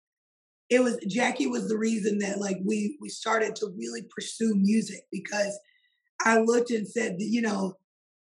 it 0.69 0.81
was, 0.83 0.99
Jackie 1.09 1.47
was 1.47 1.69
the 1.69 1.79
reason 1.79 2.19
that 2.19 2.41
like 2.41 2.59
we, 2.65 2.99
we 3.01 3.09
started 3.09 3.55
to 3.57 3.69
really 3.79 4.03
pursue 4.15 4.55
music 4.57 5.03
because 5.13 5.59
I 6.25 6.41
looked 6.41 6.71
and 6.71 6.87
said, 6.87 7.17
you 7.19 7.41
know, 7.41 7.75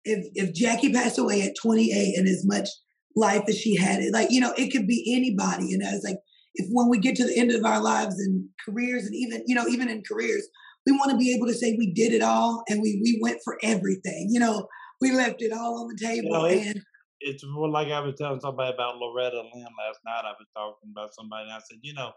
if, 0.05 0.27
if 0.35 0.55
Jackie 0.55 0.93
passed 0.93 1.19
away 1.19 1.43
at 1.43 1.57
28 1.61 2.19
and 2.19 2.29
as 2.29 2.45
much 2.45 2.69
life 3.17 3.45
as 3.49 3.59
she 3.59 3.75
had, 3.75 4.03
it 4.03 4.13
like, 4.13 4.31
you 4.31 4.41
know, 4.41 4.53
it 4.59 4.71
could 4.71 4.87
be 4.87 5.15
anybody. 5.17 5.73
And 5.73 5.83
I 5.83 5.93
was 5.93 6.05
like, 6.05 6.19
if 6.55 6.67
when 6.71 6.89
we 6.89 6.99
get 6.99 7.17
to 7.17 7.27
the 7.27 7.37
end 7.37 7.51
of 7.51 7.65
our 7.65 7.81
lives 7.81 8.19
and 8.21 8.49
careers 8.65 9.05
and 9.07 9.15
even, 9.15 9.43
you 9.47 9.55
know, 9.55 9.67
even 9.67 9.89
in 9.89 10.03
careers, 10.09 10.47
we 10.87 10.93
want 10.93 11.11
to 11.11 11.17
be 11.17 11.35
able 11.35 11.47
to 11.47 11.55
say 11.55 11.75
we 11.79 11.93
did 11.93 12.13
it 12.13 12.23
all 12.23 12.63
and 12.69 12.81
we 12.81 13.01
we 13.03 13.19
went 13.23 13.41
for 13.45 13.59
everything. 13.63 14.29
You 14.31 14.41
know, 14.41 14.69
we 15.01 15.13
left 15.13 15.43
it 15.43 15.53
all 15.53 15.81
on 15.81 15.89
the 15.89 15.99
table 16.05 16.31
know, 16.31 16.45
it- 16.47 16.67
and 16.67 16.83
It's 17.21 17.45
more 17.47 17.69
like 17.69 17.89
I 17.89 18.01
was 18.01 18.15
telling 18.17 18.41
somebody 18.41 18.73
about 18.73 18.99
Loretta 18.99 19.41
Lynn 19.41 19.67
last 19.79 19.99
night. 20.05 20.25
I 20.25 20.35
was 20.39 20.47
talking 20.55 20.91
about 20.91 21.15
somebody, 21.15 21.45
and 21.45 21.53
I 21.53 21.61
said, 21.69 21.79
you 21.83 21.95
know, 21.95 22.13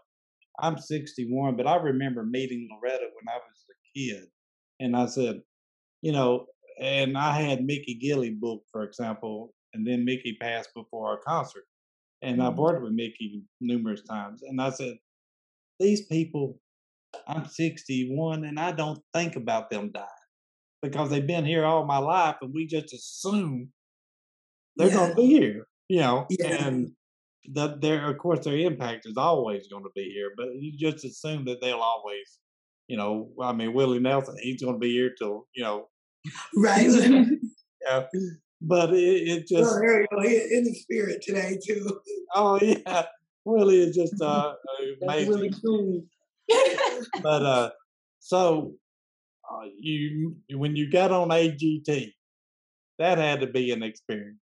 I'm 0.60 0.76
61, 0.76 1.56
but 1.56 1.66
I 1.66 1.76
remember 1.76 2.24
meeting 2.24 2.68
Loretta 2.70 3.04
when 3.14 3.28
I 3.28 3.36
was 3.38 3.64
a 3.70 3.98
kid, 3.98 4.24
and 4.80 4.96
I 4.96 5.06
said, 5.06 5.40
you 6.02 6.12
know, 6.12 6.46
and 6.80 7.16
I 7.16 7.40
had 7.40 7.64
Mickey 7.64 7.94
Gilley 7.94 8.30
booked, 8.30 8.68
for 8.70 8.82
example, 8.84 9.54
and 9.74 9.86
then 9.86 10.04
Mickey 10.04 10.36
passed 10.40 10.70
before 10.74 11.08
our 11.08 11.18
concert, 11.18 11.64
and 12.22 12.42
I've 12.42 12.52
Mm-hmm. 12.52 12.60
worked 12.60 12.82
with 12.82 12.92
Mickey 12.92 13.42
numerous 13.60 14.02
times, 14.02 14.42
and 14.42 14.60
I 14.60 14.70
said, 14.70 14.98
these 15.80 16.06
people, 16.06 16.58
I'm 17.26 17.46
61, 17.46 18.44
and 18.44 18.58
I 18.58 18.72
don't 18.72 19.00
think 19.14 19.36
about 19.36 19.70
them 19.70 19.90
dying 19.92 20.06
because 20.82 21.10
they've 21.10 21.26
been 21.26 21.44
here 21.44 21.64
all 21.64 21.84
my 21.86 21.98
life, 21.98 22.36
and 22.42 22.52
we 22.52 22.66
just 22.66 22.92
assume 22.92 23.72
they're 24.76 24.88
Yeah. 24.88 24.94
going 24.94 25.10
to 25.10 25.16
be 25.16 25.26
here, 25.26 25.66
you 25.88 26.00
know, 26.00 26.26
Yeah. 26.30 26.66
and 26.66 26.92
that 27.54 27.80
their 27.80 28.10
of 28.10 28.18
course 28.18 28.44
their 28.44 28.58
impact 28.58 29.06
is 29.06 29.16
always 29.16 29.68
going 29.68 29.84
to 29.84 29.90
be 29.94 30.10
here, 30.12 30.32
but 30.36 30.48
you 30.54 30.76
just 30.76 31.04
assume 31.04 31.44
that 31.46 31.60
they'll 31.60 31.80
always, 31.80 32.38
you 32.88 32.96
know, 32.96 33.32
I 33.40 33.52
mean 33.52 33.72
Willie 33.72 34.00
Nelson, 34.00 34.36
he's 34.40 34.60
going 34.62 34.74
to 34.74 34.78
be 34.78 34.92
here 34.92 35.14
till 35.18 35.46
you 35.54 35.62
know, 35.64 35.88
Right. 36.56 36.86
yeah. 37.82 38.06
But 38.60 38.92
it, 38.92 39.28
it 39.28 39.48
just, 39.48 39.72
oh, 39.72 39.78
there 39.80 40.00
you 40.00 40.06
go. 40.10 40.20
He 40.20 40.36
in 40.36 40.64
the 40.64 40.74
spirit 40.74 41.22
today 41.22 41.58
too. 41.64 42.00
oh 42.34 42.58
yeah, 42.60 43.04
Willie 43.44 43.80
is 43.80 43.94
just 43.94 44.20
uh, 44.20 44.54
amazing. 45.02 45.32
really 45.32 45.52
cool. 45.64 46.02
But 47.22 47.42
uh, 47.42 47.70
so 48.18 48.72
uh, 49.50 49.66
you 49.78 50.36
when 50.52 50.74
you 50.76 50.90
got 50.90 51.12
on 51.12 51.28
AGT, 51.28 52.12
that 52.98 53.18
had 53.18 53.40
to 53.40 53.46
be 53.46 53.70
an 53.70 53.82
experience. 53.82 54.38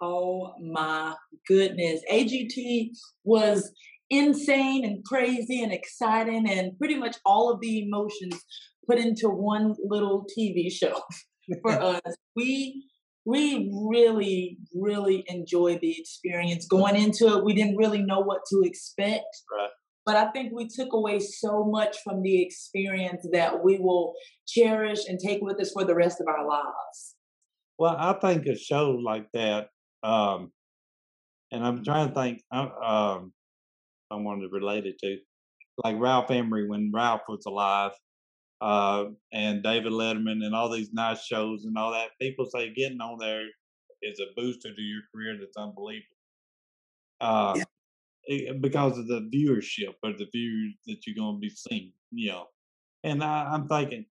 Oh 0.00 0.54
my 0.60 1.14
goodness. 1.46 2.02
AGT 2.10 2.90
was 3.24 3.72
insane 4.10 4.84
and 4.84 5.04
crazy 5.04 5.62
and 5.62 5.72
exciting 5.72 6.48
and 6.48 6.78
pretty 6.78 6.96
much 6.96 7.16
all 7.26 7.52
of 7.52 7.60
the 7.60 7.82
emotions 7.82 8.44
put 8.88 8.98
into 8.98 9.28
one 9.28 9.74
little 9.84 10.26
TV 10.36 10.70
show 10.72 11.00
for 11.62 11.72
us. 11.82 12.16
We 12.36 12.87
we 13.28 13.70
really, 13.90 14.56
really 14.74 15.22
enjoyed 15.26 15.80
the 15.82 16.00
experience. 16.00 16.66
Going 16.66 16.96
into 16.96 17.36
it, 17.36 17.44
we 17.44 17.52
didn't 17.52 17.76
really 17.76 18.00
know 18.00 18.20
what 18.20 18.40
to 18.50 18.62
expect. 18.64 19.26
Right. 19.52 19.68
But 20.06 20.16
I 20.16 20.30
think 20.30 20.52
we 20.54 20.66
took 20.66 20.94
away 20.94 21.18
so 21.18 21.64
much 21.64 21.98
from 22.02 22.22
the 22.22 22.42
experience 22.42 23.26
that 23.32 23.62
we 23.62 23.78
will 23.78 24.14
cherish 24.46 25.00
and 25.06 25.18
take 25.20 25.42
with 25.42 25.60
us 25.60 25.72
for 25.72 25.84
the 25.84 25.94
rest 25.94 26.22
of 26.22 26.26
our 26.26 26.48
lives. 26.48 27.16
Well, 27.78 27.94
I 27.98 28.14
think 28.14 28.46
a 28.46 28.56
show 28.56 28.92
like 28.92 29.26
that, 29.34 29.68
um, 30.02 30.50
and 31.52 31.62
I'm 31.66 31.84
trying 31.84 32.08
to 32.08 32.14
think, 32.14 32.40
um, 32.50 33.34
someone 34.10 34.40
to 34.40 34.48
relate 34.50 34.86
it 34.86 34.98
to, 35.00 35.18
like 35.84 35.96
Ralph 36.00 36.30
Emery 36.30 36.66
when 36.66 36.90
Ralph 36.94 37.20
was 37.28 37.44
alive, 37.46 37.92
uh, 38.60 39.06
and 39.32 39.62
David 39.62 39.92
Letterman 39.92 40.44
and 40.44 40.54
all 40.54 40.70
these 40.70 40.92
nice 40.92 41.24
shows 41.24 41.64
and 41.64 41.76
all 41.78 41.92
that. 41.92 42.10
People 42.20 42.46
say 42.46 42.72
getting 42.74 43.00
on 43.00 43.18
there 43.18 43.46
is 44.02 44.20
a 44.20 44.26
booster 44.36 44.74
to 44.74 44.82
your 44.82 45.02
career 45.14 45.36
that's 45.38 45.56
unbelievable. 45.56 46.16
Uh, 47.20 47.54
Yeah. 47.56 47.64
it- 48.24 48.60
because 48.62 48.98
of 48.98 49.06
the 49.08 49.20
viewership 49.22 49.94
or 50.02 50.12
the 50.12 50.26
views 50.32 50.76
that 50.86 51.06
you're 51.06 51.16
going 51.16 51.36
to 51.36 51.40
be 51.40 51.50
seeing, 51.50 51.92
you 52.12 52.30
know. 52.30 52.46
And 53.04 53.22
I, 53.24 53.44
I'm 53.52 53.68
thinking, 53.68 54.06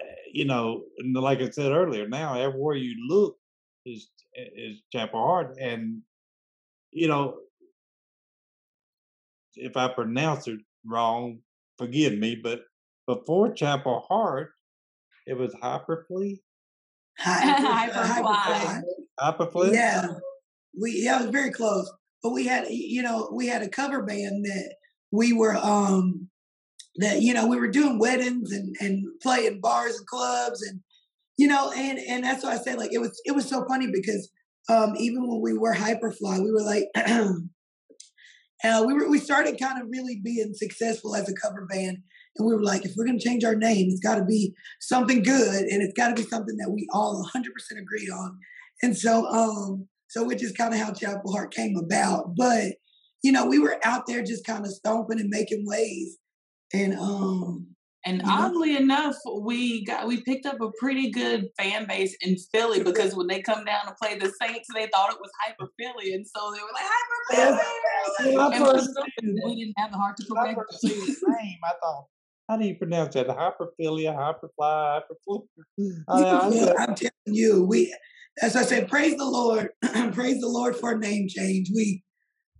eh, 0.00 0.14
you 0.32 0.44
know, 0.44 0.84
like 1.14 1.40
I 1.40 1.50
said 1.50 1.72
earlier, 1.72 2.08
now 2.08 2.38
everywhere 2.38 2.76
you 2.76 2.96
look 3.08 3.38
is 3.86 4.10
is 4.34 4.82
Chapel 4.92 5.20
Hart, 5.22 5.56
and 5.60 6.02
you 6.92 7.08
know, 7.08 7.40
if 9.56 9.76
I 9.76 9.88
pronounce 9.88 10.48
it 10.48 10.60
wrong, 10.86 11.40
forgive 11.78 12.14
me, 12.18 12.36
but 12.36 12.64
before 13.06 13.52
Chapel 13.52 14.04
Hart, 14.08 14.50
it 15.26 15.36
was 15.36 15.54
Hyperfleet, 15.54 16.40
Hyperfly. 17.20 18.82
Hyperfleet. 19.20 19.74
Yeah, 19.74 20.06
we 20.80 21.02
yeah, 21.04 21.20
it 21.20 21.22
was 21.22 21.30
very 21.30 21.50
close. 21.50 21.90
But 22.22 22.30
we 22.30 22.46
had 22.46 22.66
you 22.70 23.02
know 23.02 23.30
we 23.32 23.46
had 23.46 23.62
a 23.62 23.68
cover 23.68 24.02
band 24.02 24.44
that 24.44 24.74
we 25.10 25.32
were 25.32 25.56
um 25.56 26.28
that 26.96 27.22
you 27.22 27.34
know 27.34 27.46
we 27.46 27.56
were 27.56 27.70
doing 27.70 27.98
weddings 27.98 28.52
and 28.52 28.74
and 28.80 29.04
playing 29.22 29.60
bars 29.60 29.96
and 29.96 30.06
clubs 30.06 30.62
and 30.62 30.80
you 31.36 31.46
know 31.46 31.72
and 31.76 31.98
and 31.98 32.24
that's 32.24 32.44
why 32.44 32.52
I 32.52 32.58
said 32.58 32.78
like 32.78 32.92
it 32.92 32.98
was 32.98 33.20
it 33.24 33.34
was 33.34 33.48
so 33.48 33.64
funny 33.68 33.88
because 33.92 34.30
um 34.68 34.94
even 34.98 35.28
when 35.28 35.40
we 35.40 35.56
were 35.56 35.74
Hyperfly 35.74 36.42
we 36.42 36.50
were 36.50 36.62
like 36.62 36.84
uh, 38.64 38.84
we 38.86 38.94
were 38.94 39.10
we 39.10 39.18
started 39.18 39.60
kind 39.60 39.80
of 39.80 39.88
really 39.90 40.20
being 40.22 40.54
successful 40.54 41.14
as 41.14 41.28
a 41.28 41.34
cover 41.34 41.66
band 41.66 41.98
and 42.36 42.46
we 42.46 42.54
were 42.54 42.62
like 42.62 42.84
if 42.84 42.92
we're 42.96 43.06
going 43.06 43.18
to 43.18 43.24
change 43.24 43.44
our 43.44 43.54
name 43.54 43.88
it's 43.88 44.00
got 44.00 44.16
to 44.16 44.24
be 44.24 44.54
something 44.80 45.22
good 45.22 45.64
and 45.64 45.82
it's 45.82 45.94
got 45.94 46.08
to 46.08 46.14
be 46.14 46.28
something 46.28 46.56
that 46.56 46.70
we 46.70 46.86
all 46.92 47.28
100% 47.34 47.44
agree 47.78 48.08
on. 48.08 48.38
And 48.82 48.96
so 48.96 49.26
um 49.26 49.88
so 50.08 50.24
which 50.24 50.42
is 50.42 50.52
kind 50.52 50.74
of 50.74 50.80
how 50.80 50.92
Chapel 50.92 51.32
Hart 51.32 51.52
came 51.52 51.76
about. 51.76 52.34
But 52.36 52.74
you 53.22 53.32
know 53.32 53.46
we 53.46 53.58
were 53.58 53.78
out 53.84 54.06
there 54.06 54.22
just 54.22 54.44
kind 54.46 54.64
of 54.64 54.72
stomping 54.72 55.20
and 55.20 55.28
making 55.30 55.64
waves. 55.66 56.16
And 56.72 56.94
um 56.98 57.74
And 58.06 58.20
oddly 58.26 58.76
enough, 58.76 59.16
we 59.40 59.84
got 59.84 60.06
we 60.06 60.20
picked 60.22 60.44
up 60.44 60.60
a 60.60 60.70
pretty 60.78 61.10
good 61.10 61.48
fan 61.58 61.86
base 61.86 62.14
in 62.20 62.36
Philly 62.52 62.82
because 62.82 63.14
when 63.14 63.28
they 63.28 63.40
come 63.40 63.64
down 63.64 63.86
to 63.86 63.94
play 64.00 64.18
the 64.18 64.30
Saints, 64.42 64.68
they 64.74 64.88
thought 64.92 65.10
it 65.10 65.18
was 65.20 65.30
Hyper 65.42 65.68
Philly, 65.78 66.12
and 66.12 66.26
so 66.26 66.52
they 66.52 66.60
were 66.60 66.74
like 66.74 66.84
Hyper 66.84 67.20
Philly. 67.30 68.36
When 68.36 68.38
I 68.38 68.56
And 68.56 68.64
for 68.66 68.72
first 68.74 68.90
some 68.94 69.04
reason, 69.22 69.40
we 69.46 69.56
didn't 69.56 69.74
have 69.78 69.90
the 69.90 69.96
heart 69.96 70.16
to 70.18 70.26
correct 70.26 70.58
first 70.68 70.80
seen 70.80 71.00
them. 71.00 71.34
name, 71.40 71.58
I 71.64 71.72
thought, 71.80 72.04
how 72.48 72.56
do 72.56 72.66
you 72.66 72.76
pronounce 72.76 73.14
that? 73.14 73.26
Hyperphilia, 73.28 74.14
hyperfly, 74.14 75.00
hyperflip. 75.28 75.46
I 76.08 76.48
mean, 76.48 76.68
I'm 76.78 76.94
telling 76.94 77.10
you 77.26 77.64
we 77.64 77.94
as 78.42 78.56
i 78.56 78.62
said 78.62 78.88
praise 78.88 79.16
the 79.16 79.24
lord 79.24 79.70
praise 80.12 80.40
the 80.40 80.48
lord 80.48 80.76
for 80.76 80.92
a 80.92 80.98
name 80.98 81.28
change 81.28 81.70
we 81.74 82.02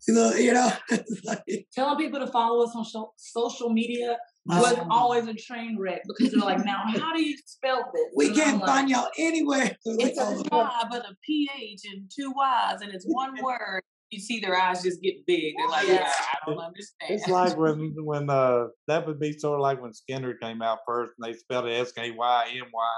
you 0.07 0.15
know, 0.15 0.33
you 0.35 0.53
know 0.53 0.71
like, 1.25 1.43
telling 1.75 1.97
people 1.97 2.21
to 2.21 2.27
follow 2.27 2.63
us 2.65 2.75
on 2.75 2.85
sho- 2.85 3.13
social 3.17 3.71
media 3.71 4.19
was 4.45 4.79
um, 4.79 4.91
always 4.91 5.27
a 5.27 5.33
train 5.33 5.79
wreck 5.79 6.03
because 6.07 6.33
they're 6.33 6.43
like, 6.43 6.63
now 6.63 6.83
how 6.99 7.15
do 7.15 7.23
you 7.23 7.35
spell 7.47 7.91
this? 7.95 8.05
we 8.15 8.27
And 8.27 8.35
I'm 8.35 8.45
can't 8.45 8.59
like, 8.59 8.67
find 8.67 8.91
y'all 8.91 9.09
anywhere 9.19 9.75
It's 9.87 10.19
a 10.19 10.43
"Oh, 10.53 10.81
but 10.91 11.07
a 11.07 11.17
PH 11.25 11.81
and 11.91 12.11
two 12.15 12.33
Y's, 12.37 12.83
and 12.83 12.93
it's 12.93 13.07
one 13.07 13.35
word. 13.43 13.83
You 14.15 14.21
see 14.21 14.39
their 14.41 14.57
eyes 14.57 14.83
just 14.83 15.03
get 15.03 15.27
big. 15.27 15.55
They're 15.59 15.69
like, 15.69 15.89
Yeah. 15.89 15.95
yeah, 15.95 16.13
I 16.43 16.51
don't 16.51 16.59
understand. 16.59 17.11
it's 17.11 17.27
like 17.29 17.57
when 17.57 17.95
when 17.99 18.31
uh 18.31 18.67
that 18.87 19.07
would 19.07 19.19
be 19.19 19.33
sort 19.39 19.59
of 19.59 19.63
like 19.63 19.83
when 19.83 19.93
Skinner 19.93 20.35
came 20.35 20.63
out 20.63 20.79
first 20.87 21.13
and 21.19 21.27
they 21.27 21.37
spelled 21.37 21.67
it 21.67 21.73
S 21.73 21.93
K 21.93 22.13
Y 22.13 22.45
M 22.57 22.67
Y. 22.73 22.91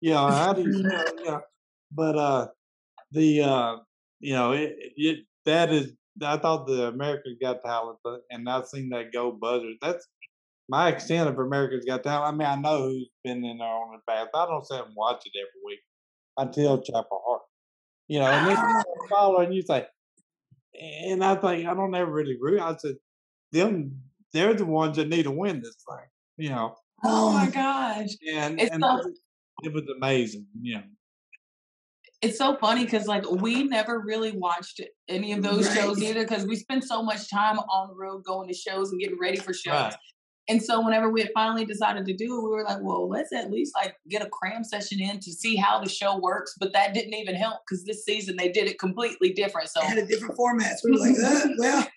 You 0.00 0.10
know, 0.14 0.26
how 0.28 0.52
do 0.52 0.62
you 0.62 0.72
spell? 0.78 1.04
You 1.18 1.24
know, 1.24 1.40
but 1.92 2.16
uh 2.16 2.46
the 3.12 3.42
uh 3.42 3.76
you 4.20 4.32
know 4.34 4.52
it, 4.52 4.74
it 4.96 5.18
that 5.44 5.72
is 5.72 5.92
I 6.22 6.36
thought 6.38 6.66
the 6.66 6.88
America's 6.88 7.36
Got 7.40 7.62
Talent 7.64 7.98
but- 8.02 8.22
and 8.30 8.48
I've 8.48 8.66
seen 8.66 8.88
that 8.90 9.12
go 9.12 9.30
buzzer. 9.30 9.70
That's 9.80 10.04
my 10.68 10.88
extent 10.88 11.28
of 11.28 11.38
America's 11.38 11.84
Got 11.84 12.02
Talent. 12.02 12.34
I 12.34 12.36
mean, 12.36 12.48
I 12.48 12.56
know 12.60 12.88
who's 12.88 13.08
been 13.24 13.44
in 13.44 13.58
there 13.58 13.66
on 13.68 13.92
the 13.92 14.12
past. 14.12 14.30
I 14.34 14.44
don't 14.46 14.66
sit 14.66 14.84
and 14.84 14.94
watch 14.96 15.22
it 15.24 15.32
every 15.38 15.62
week 15.64 15.78
until 16.36 16.82
Chapel 16.82 17.22
Hart. 17.26 17.42
You 18.08 18.18
know, 18.20 18.26
and 18.26 18.46
then 18.48 18.56
you 18.56 19.06
follow 19.08 19.38
and 19.40 19.54
you 19.54 19.62
say, 19.62 19.86
and 20.80 21.24
I 21.24 21.34
think 21.36 21.66
I 21.68 21.74
don't 21.74 21.94
ever 21.94 22.10
really 22.10 22.36
root. 22.40 22.60
I 22.60 22.76
said, 22.76 22.96
them 23.52 24.00
they're 24.32 24.54
the 24.54 24.64
ones 24.66 24.96
that 24.96 25.08
need 25.08 25.24
to 25.24 25.30
win 25.30 25.60
this 25.62 25.76
thing. 25.88 26.06
You 26.36 26.50
know, 26.50 26.74
oh 27.04 27.32
my 27.32 27.46
gosh. 27.50 28.10
and 28.32 28.60
It's 28.60 28.70
and 28.72 28.82
so- 28.82 29.10
it 29.64 29.72
was- 29.72 29.84
amazing. 29.96 30.46
Know, 30.60 30.82
it's 32.20 32.38
so 32.38 32.56
funny 32.56 32.84
because 32.84 33.06
like 33.06 33.28
we 33.30 33.64
never 33.64 34.00
really 34.00 34.32
watched 34.32 34.80
any 35.08 35.32
of 35.32 35.42
those 35.42 35.72
shows 35.74 36.02
either 36.02 36.22
because 36.24 36.46
we 36.46 36.56
spent 36.56 36.84
so 36.84 37.02
much 37.02 37.30
time 37.30 37.58
on 37.58 37.88
the 37.88 37.94
road 37.94 38.24
going 38.24 38.48
to 38.48 38.54
shows 38.54 38.90
and 38.90 39.00
getting 39.00 39.18
ready 39.18 39.36
for 39.38 39.52
shows. 39.54 39.72
Right. 39.72 39.94
And 40.48 40.62
so 40.62 40.82
whenever 40.82 41.10
we 41.10 41.20
had 41.20 41.30
finally 41.34 41.66
decided 41.66 42.06
to 42.06 42.14
do 42.14 42.38
it, 42.38 42.42
we 42.42 42.48
were 42.48 42.64
like, 42.64 42.78
well, 42.80 43.08
let's 43.08 43.32
at 43.32 43.50
least 43.50 43.74
like 43.76 43.96
get 44.08 44.22
a 44.22 44.28
cram 44.30 44.64
session 44.64 45.00
in 45.00 45.20
to 45.20 45.32
see 45.32 45.56
how 45.56 45.78
the 45.78 45.88
show 45.88 46.18
works. 46.18 46.54
But 46.58 46.72
that 46.72 46.94
didn't 46.94 47.14
even 47.14 47.34
help 47.34 47.60
because 47.66 47.84
this 47.84 48.04
season 48.04 48.36
they 48.36 48.50
did 48.50 48.66
it 48.66 48.78
completely 48.78 49.32
different. 49.32 49.68
So 49.68 49.80
it 49.80 49.86
had 49.86 49.98
a 49.98 50.06
different 50.06 50.36
format 50.36 50.78
so 50.78 50.88
we 50.88 50.92
were 50.92 50.98
like 50.98 51.16
uh, 51.22 51.48
well 51.58 51.88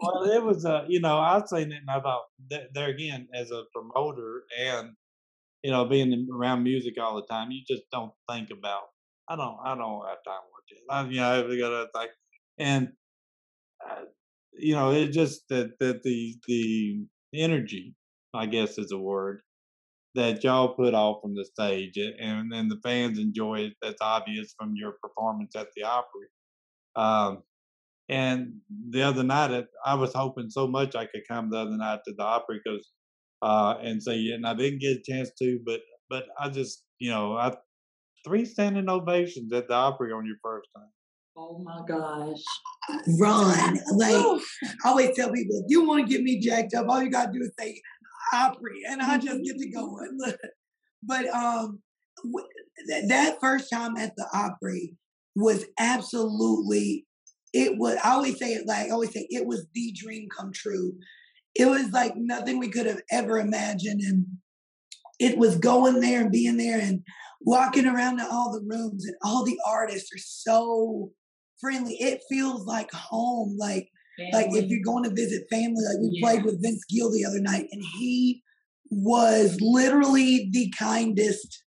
well, 0.00 0.24
it 0.24 0.42
was 0.42 0.64
uh, 0.64 0.84
you 0.88 1.00
know, 1.00 1.18
I've 1.18 1.48
seen 1.48 1.72
it 1.72 1.80
and 1.80 1.90
I 1.90 2.00
thought 2.00 2.24
th- 2.50 2.68
there 2.74 2.88
again 2.88 3.28
as 3.34 3.50
a 3.50 3.64
promoter 3.74 4.44
and 4.58 4.92
you 5.62 5.70
know 5.70 5.84
being 5.84 6.28
around 6.32 6.62
music 6.62 6.94
all 7.00 7.16
the 7.16 7.26
time, 7.26 7.50
you 7.50 7.62
just 7.68 7.82
don't 7.92 8.12
think 8.30 8.50
about. 8.50 8.84
I 9.28 9.36
don't. 9.36 9.58
I 9.64 9.74
don't 9.76 10.06
have 10.06 10.18
time 10.26 10.40
to 10.40 10.50
watch 10.52 10.70
it. 10.70 10.78
I, 10.90 11.04
you 11.08 11.20
know, 11.20 11.52
I 11.52 11.58
got 11.58 11.70
to 11.70 11.88
think, 11.94 12.10
and 12.58 12.88
uh, 13.88 14.04
you 14.58 14.74
know, 14.74 14.90
it 14.90 15.08
just 15.08 15.48
that 15.50 15.78
that 15.78 16.02
the 16.02 16.36
the 16.48 17.06
energy, 17.34 17.94
I 18.34 18.46
guess, 18.46 18.78
is 18.78 18.92
a 18.92 18.98
word 18.98 19.42
that 20.14 20.44
y'all 20.44 20.74
put 20.74 20.94
off 20.94 21.22
from 21.22 21.34
the 21.34 21.44
stage, 21.44 21.96
and 21.98 22.52
and 22.52 22.70
the 22.70 22.80
fans 22.82 23.18
enjoy 23.18 23.60
it. 23.60 23.74
That's 23.82 24.00
obvious 24.02 24.54
from 24.58 24.74
your 24.76 24.94
performance 25.02 25.54
at 25.56 25.68
the 25.76 25.84
Opry. 25.84 26.28
Um, 26.96 27.42
And 28.08 28.60
the 28.90 29.02
other 29.02 29.22
night, 29.22 29.66
I 29.86 29.94
was 29.94 30.12
hoping 30.14 30.50
so 30.50 30.66
much 30.68 30.94
I 30.96 31.06
could 31.06 31.22
come 31.28 31.50
the 31.50 31.58
other 31.58 31.76
night 31.76 32.00
to 32.06 32.14
the 32.14 32.22
Opry 32.24 32.60
because, 32.64 32.90
uh, 33.42 33.76
and 33.82 34.02
see, 34.02 34.32
and 34.32 34.46
I 34.46 34.54
didn't 34.54 34.80
get 34.80 34.98
a 34.98 35.02
chance 35.02 35.30
to, 35.40 35.60
but 35.64 35.80
but 36.10 36.26
I 36.38 36.50
just, 36.50 36.84
you 36.98 37.10
know, 37.10 37.36
I 37.36 37.56
three 38.26 38.44
standing 38.46 38.88
ovations 38.90 39.52
at 39.52 39.68
the 39.68 39.74
Opry 39.74 40.12
on 40.12 40.26
your 40.26 40.36
first 40.42 40.68
time. 40.76 40.90
Oh 41.40 41.58
my 41.58 41.80
gosh. 41.88 42.42
Run. 43.18 43.80
Like. 43.94 44.14
I 44.14 44.88
always 44.88 45.16
tell 45.16 45.32
people, 45.32 45.58
if 45.58 45.64
you 45.68 45.86
want 45.86 46.06
to 46.06 46.12
get 46.12 46.22
me 46.22 46.38
jacked 46.38 46.74
up, 46.74 46.86
all 46.88 47.02
you 47.02 47.10
gotta 47.10 47.32
do 47.32 47.40
is 47.40 47.52
say 47.58 47.80
Opry, 48.34 48.82
and 48.86 49.00
I 49.00 49.16
just 49.16 49.42
get 49.42 49.56
to 49.56 49.70
going. 49.70 50.18
but 51.02 51.26
um, 51.28 51.80
that 53.08 53.38
first 53.40 53.70
time 53.72 53.96
at 53.96 54.14
the 54.16 54.26
Opry 54.34 54.94
was 55.34 55.64
absolutely. 55.78 57.06
It 57.54 57.78
was. 57.78 57.96
I 58.04 58.10
always 58.10 58.38
say 58.38 58.52
it 58.52 58.66
like 58.66 58.88
I 58.88 58.90
always 58.90 59.12
say 59.12 59.26
it 59.30 59.46
was 59.46 59.66
the 59.74 59.92
dream 59.92 60.28
come 60.36 60.52
true. 60.52 60.92
It 61.54 61.66
was 61.66 61.90
like 61.90 62.12
nothing 62.16 62.58
we 62.58 62.68
could 62.68 62.86
have 62.86 63.00
ever 63.10 63.38
imagined, 63.38 64.02
and 64.02 64.26
it 65.18 65.38
was 65.38 65.56
going 65.56 66.00
there 66.00 66.20
and 66.20 66.30
being 66.30 66.58
there 66.58 66.78
and 66.78 67.02
walking 67.40 67.86
around 67.86 68.18
to 68.18 68.28
all 68.30 68.52
the 68.52 68.64
rooms 68.68 69.06
and 69.06 69.16
all 69.24 69.42
the 69.42 69.58
artists 69.66 70.10
are 70.14 70.18
so 70.18 71.12
friendly. 71.60 71.94
It 71.94 72.20
feels 72.28 72.66
like 72.66 72.90
home. 72.92 73.56
Like 73.58 73.88
like 74.32 74.48
if 74.52 74.68
you're 74.68 74.84
going 74.84 75.04
to 75.04 75.10
visit 75.14 75.46
family, 75.50 75.82
like 75.84 75.98
we 76.00 76.10
Yeah. 76.12 76.28
played 76.28 76.44
with 76.44 76.62
Vince 76.62 76.84
Gill 76.90 77.10
the 77.10 77.24
other 77.24 77.40
night, 77.40 77.68
and 77.72 77.82
he 77.98 78.42
was 78.90 79.58
literally 79.60 80.50
the 80.52 80.72
kindest 80.78 81.64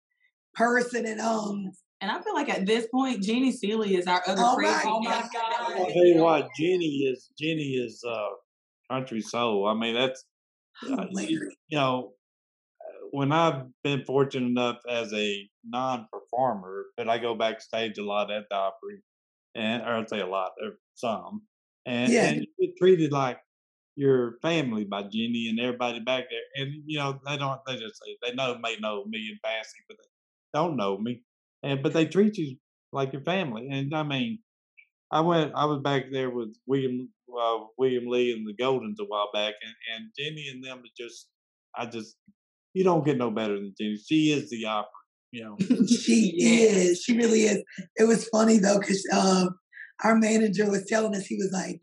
person. 0.54 1.06
And 1.06 1.20
um, 1.20 1.72
And 2.02 2.12
I 2.12 2.22
feel 2.22 2.34
like 2.34 2.50
at 2.50 2.66
this 2.66 2.88
point, 2.94 3.24
Jeannie 3.24 3.52
Seeley 3.52 3.96
is 3.96 4.06
our 4.08 4.22
other 4.28 4.42
Oh 4.44 4.56
crazy. 4.56 4.74
my 4.74 4.84
Oh 4.86 5.02
my 5.02 5.16
aunt. 5.16 5.34
God. 5.34 5.54
I'll 5.78 5.86
tell 5.88 6.06
you 6.06 6.22
what, 6.22 6.50
Jenny 6.60 7.06
is 7.10 7.30
Jenny 7.40 7.74
is 7.76 8.04
uh, 8.08 8.28
country 8.92 9.22
soul. 9.22 9.68
I 9.68 9.74
mean, 9.74 9.96
that's 9.96 10.24
uh, 10.92 11.06
you, 11.12 11.52
you 11.70 11.78
know, 11.78 12.14
when 13.12 13.32
I've 13.32 13.64
been 13.84 14.04
fortunate 14.06 14.48
enough 14.48 14.80
as 14.90 15.14
a 15.14 15.50
non-performer, 15.66 16.86
but 16.98 17.08
I 17.10 17.18
go 17.20 17.36
backstage 17.36 17.98
a 17.98 18.04
lot 18.04 18.32
at 18.32 18.44
the 18.50 18.56
Opry, 18.56 19.02
and 19.56 19.82
or 19.84 19.98
I'd 19.98 20.10
say 20.10 20.20
a 20.22 20.28
lot, 20.28 20.52
or 20.64 20.72
some, 20.96 21.44
and 21.86 22.12
Yeah. 22.12 22.26
and 22.30 22.42
you 22.42 22.68
get 22.68 22.78
treated 22.78 23.12
like 23.12 23.40
your 23.96 24.38
family 24.42 24.86
by 24.86 25.04
Jenny 25.04 25.50
and 25.50 25.60
everybody 25.60 26.00
back 26.00 26.26
there, 26.30 26.64
and 26.64 26.84
you 26.86 26.98
know 27.00 27.20
they 27.26 27.38
don't. 27.38 27.62
They 27.68 27.78
just 27.78 28.02
say 28.04 28.18
they 28.24 28.34
know 28.34 28.58
may 28.60 28.78
know 28.80 29.06
me 29.06 29.30
in 29.32 29.40
passing, 29.44 29.82
but 29.88 29.98
they 29.98 30.60
don't 30.60 30.78
know 30.78 30.98
me, 30.98 31.24
and 31.64 31.84
but 31.84 31.94
they 31.94 32.06
treat 32.06 32.38
you 32.38 32.58
like 32.92 33.14
your 33.14 33.24
family, 33.24 33.70
and 33.72 33.94
I 33.96 34.04
mean. 34.04 34.40
I 35.12 35.22
went. 35.22 35.54
I 35.56 35.66
was 35.66 35.80
back 35.82 36.06
there 36.12 36.32
with 36.32 36.56
William 36.66 37.08
uh, 37.30 37.60
William 37.78 38.08
Lee 38.08 38.34
and 38.34 38.48
the 38.48 38.54
Goldens 38.62 39.00
a 39.00 39.06
while 39.06 39.30
back, 39.32 39.54
and, 39.64 39.76
and 39.94 40.12
Jenny 40.18 40.48
and 40.50 40.64
them 40.64 40.80
are 40.80 40.96
just. 40.98 41.28
I 41.76 41.86
just. 41.86 42.16
You 42.74 42.84
don't 42.84 43.06
get 43.06 43.18
no 43.18 43.30
better 43.30 43.54
than 43.56 43.76
Jenny. 43.80 43.98
She 43.98 44.32
is 44.32 44.50
the 44.50 44.66
Opry. 44.66 44.90
You 45.34 45.58
know. 45.60 45.86
she 45.88 46.36
is. 46.40 47.02
She 47.02 47.18
really 47.18 47.42
is. 47.42 47.63
It 47.98 48.04
was 48.04 48.30
funny 48.30 48.60
though, 48.60 48.80
because 48.80 49.04
um, 49.12 49.50
our 50.04 50.16
manager 50.16 50.70
was 50.70 50.86
telling 50.86 51.16
us 51.16 51.25
he 51.25 51.36
was 51.38 51.50
like, 51.52 51.82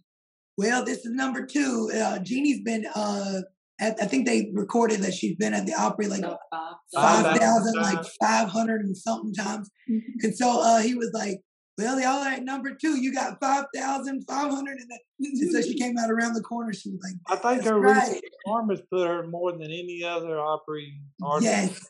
"Well, 0.57 0.85
this 0.85 0.99
is 0.99 1.11
number 1.13 1.45
two. 1.45 1.91
Uh, 1.93 2.21
Jeannie's 2.21 2.63
been. 2.63 2.87
Uh, 2.95 3.41
at, 3.81 3.97
I 4.01 4.05
think 4.07 4.27
they 4.27 4.51
recorded 4.55 5.01
that 5.01 5.15
she's 5.15 5.37
been 5.37 5.55
at 5.55 5.65
the 5.67 5.75
Opry 5.75 6.07
like 6.07 6.21
About 6.21 6.39
five 6.53 6.75
Five 6.95 7.25
five 7.25 7.39
thousand, 7.39 7.75
thousand 7.75 7.83
like 7.83 8.07
five 8.23 8.49
hundred 8.49 8.83
and 8.83 8.97
something 8.97 9.35
times. 9.35 9.69
Mhm. 9.91 10.01
And 10.23 10.37
so 10.37 10.61
uh, 10.63 10.79
he 10.81 10.95
was 10.95 11.11
like, 11.13 11.41
"Well, 11.77 11.99
y'all 11.99 12.23
at 12.23 12.45
number 12.45 12.77
two. 12.81 13.01
You 13.01 13.13
got 13.13 13.41
five 13.41 13.65
thousand 13.75 14.25
five 14.29 14.51
hundred, 14.53 14.79
and 14.79 15.51
so 15.51 15.61
she 15.63 15.77
came 15.77 15.97
out 15.99 16.11
around 16.11 16.35
the 16.35 16.43
corner. 16.43 16.73
She 16.73 16.91
was 16.91 17.01
like, 17.03 17.17
I 17.27 17.55
think 17.55 17.65
her 17.65 17.81
right." 17.81 17.97
recent 17.97 18.25
performance 18.45 18.81
put 18.93 19.09
her 19.09 19.27
more 19.27 19.53
than 19.53 19.63
any 19.63 20.05
other 20.05 20.39
Opry 20.39 21.01
artist, 21.23 21.51
Yes, 21.51 21.87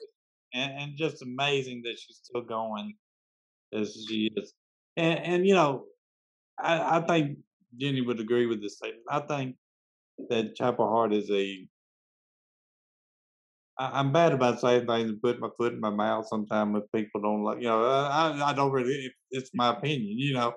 and, 0.54 0.72
and 0.78 0.96
just 0.96 1.22
amazing 1.22 1.82
that 1.84 1.98
she's 1.98 2.20
still 2.22 2.42
going 2.42 2.94
as 3.72 4.04
she 4.08 4.30
is. 4.36 4.52
And 4.96 5.18
and 5.20 5.46
you 5.46 5.54
know, 5.54 5.84
I, 6.58 6.98
I 6.98 7.00
think 7.06 7.38
Jenny 7.78 8.00
would 8.00 8.20
agree 8.20 8.46
with 8.46 8.60
this 8.60 8.76
statement. 8.76 9.04
I 9.08 9.20
think 9.20 9.56
that 10.28 10.56
Chapel 10.56 10.88
Hart 10.88 11.12
is 11.12 11.30
a. 11.30 11.66
I, 13.78 14.00
I'm 14.00 14.12
bad 14.12 14.32
about 14.32 14.60
saying 14.60 14.86
things 14.86 15.10
and 15.10 15.22
putting 15.22 15.40
my 15.40 15.50
foot 15.56 15.72
in 15.72 15.80
my 15.80 15.90
mouth 15.90 16.26
sometimes 16.28 16.76
if 16.76 16.84
people 16.94 17.20
don't 17.20 17.44
like. 17.44 17.58
You 17.58 17.68
know, 17.68 17.84
I 17.84 18.50
I 18.50 18.52
don't 18.52 18.72
really. 18.72 19.10
It's 19.30 19.50
my 19.54 19.70
opinion. 19.70 20.18
You 20.18 20.34
know, 20.34 20.48
I 20.48 20.52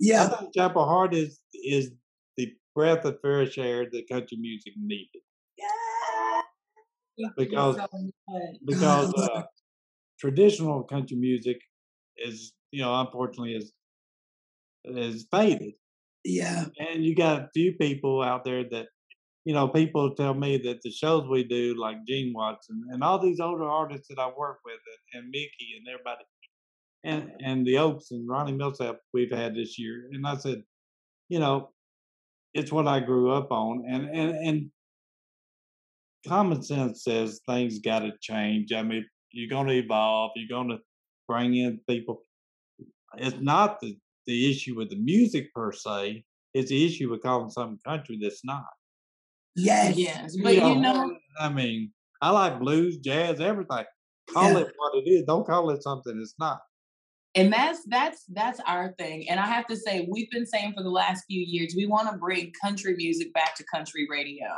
yeah, 0.00 0.28
think 0.28 0.54
Chapel 0.54 0.84
Hart 0.84 1.14
is 1.14 1.40
is 1.52 1.90
the 2.36 2.52
breath 2.74 3.04
of 3.04 3.18
fresh 3.20 3.58
air 3.58 3.86
that 3.90 4.08
country 4.08 4.38
music 4.38 4.74
needed 4.76 5.22
because 7.36 7.78
because 8.64 9.14
uh, 9.34 9.42
traditional 10.20 10.82
country 10.82 11.16
music 11.16 11.58
is 12.16 12.52
you 12.70 12.82
know 12.82 12.98
unfortunately 13.00 13.54
is 13.54 13.72
is 14.84 15.26
faded. 15.30 15.74
Yeah, 16.24 16.64
and 16.78 17.04
you 17.04 17.14
got 17.14 17.42
a 17.42 17.48
few 17.54 17.74
people 17.74 18.22
out 18.22 18.44
there 18.44 18.64
that 18.70 18.86
you 19.46 19.54
know 19.54 19.68
people 19.68 20.14
tell 20.14 20.34
me 20.34 20.58
that 20.58 20.82
the 20.82 20.90
shows 20.90 21.26
we 21.28 21.44
do 21.44 21.74
like 21.78 21.96
gene 22.06 22.32
watson 22.34 22.82
and 22.90 23.02
all 23.02 23.18
these 23.18 23.40
older 23.40 23.64
artists 23.64 24.08
that 24.08 24.18
i 24.18 24.26
work 24.36 24.58
with 24.64 24.80
and, 25.14 25.22
and 25.22 25.30
mickey 25.30 25.68
and 25.78 25.86
everybody 25.88 26.24
and 27.04 27.30
and 27.40 27.66
the 27.66 27.78
oaks 27.78 28.10
and 28.10 28.28
Ronnie 28.28 28.52
Milsap 28.52 28.96
we've 29.14 29.30
had 29.30 29.54
this 29.54 29.78
year 29.78 30.08
and 30.12 30.26
i 30.26 30.36
said 30.36 30.62
you 31.28 31.38
know 31.38 31.70
it's 32.54 32.72
what 32.72 32.88
i 32.88 32.98
grew 32.98 33.30
up 33.32 33.50
on 33.52 33.84
and 33.88 34.10
and 34.10 34.36
and 34.36 34.70
common 36.26 36.62
sense 36.62 37.04
says 37.04 37.40
things 37.48 37.78
got 37.78 38.00
to 38.00 38.12
change 38.20 38.72
i 38.72 38.82
mean 38.82 39.04
you're 39.32 39.48
going 39.48 39.66
to 39.66 39.74
evolve 39.74 40.30
you're 40.36 40.48
going 40.48 40.68
to 40.68 40.78
bring 41.28 41.54
in 41.56 41.80
people 41.88 42.22
it's 43.18 43.38
not 43.40 43.80
the 43.80 43.96
the 44.26 44.50
issue 44.50 44.74
with 44.76 44.90
the 44.90 44.96
music 44.96 45.54
per 45.54 45.70
se. 45.70 46.24
It's 46.52 46.68
the 46.70 46.84
issue 46.84 47.08
with 47.10 47.22
calling 47.22 47.48
some 47.48 47.78
country 47.86 48.18
that's 48.20 48.44
not. 48.44 48.64
yes, 49.54 49.96
Yes, 49.96 50.36
but 50.36 50.54
you 50.54 50.74
know, 50.74 51.16
I 51.38 51.48
mean, 51.48 51.92
I 52.20 52.30
like 52.30 52.58
blues, 52.58 52.96
jazz, 52.98 53.40
everything. 53.40 53.84
Call 54.32 54.52
Yeah. 54.52 54.58
it 54.62 54.72
what 54.76 54.96
it 54.96 55.08
is. 55.08 55.22
Don't 55.24 55.46
call 55.46 55.70
it 55.70 55.82
something 55.82 56.18
it's 56.20 56.34
not. 56.40 56.60
And 57.36 57.52
that's 57.52 57.84
that's 57.84 58.24
that's 58.32 58.60
our 58.66 58.94
thing. 58.98 59.28
And 59.28 59.38
I 59.38 59.46
have 59.46 59.66
to 59.66 59.76
say, 59.76 60.08
we've 60.10 60.30
been 60.30 60.46
saying 60.46 60.72
for 60.74 60.82
the 60.82 60.90
last 60.90 61.24
few 61.28 61.40
years, 61.40 61.74
we 61.76 61.86
want 61.86 62.10
to 62.10 62.16
bring 62.16 62.52
country 62.64 62.94
music 62.96 63.32
back 63.34 63.54
to 63.56 63.64
country 63.72 64.06
radio. 64.10 64.48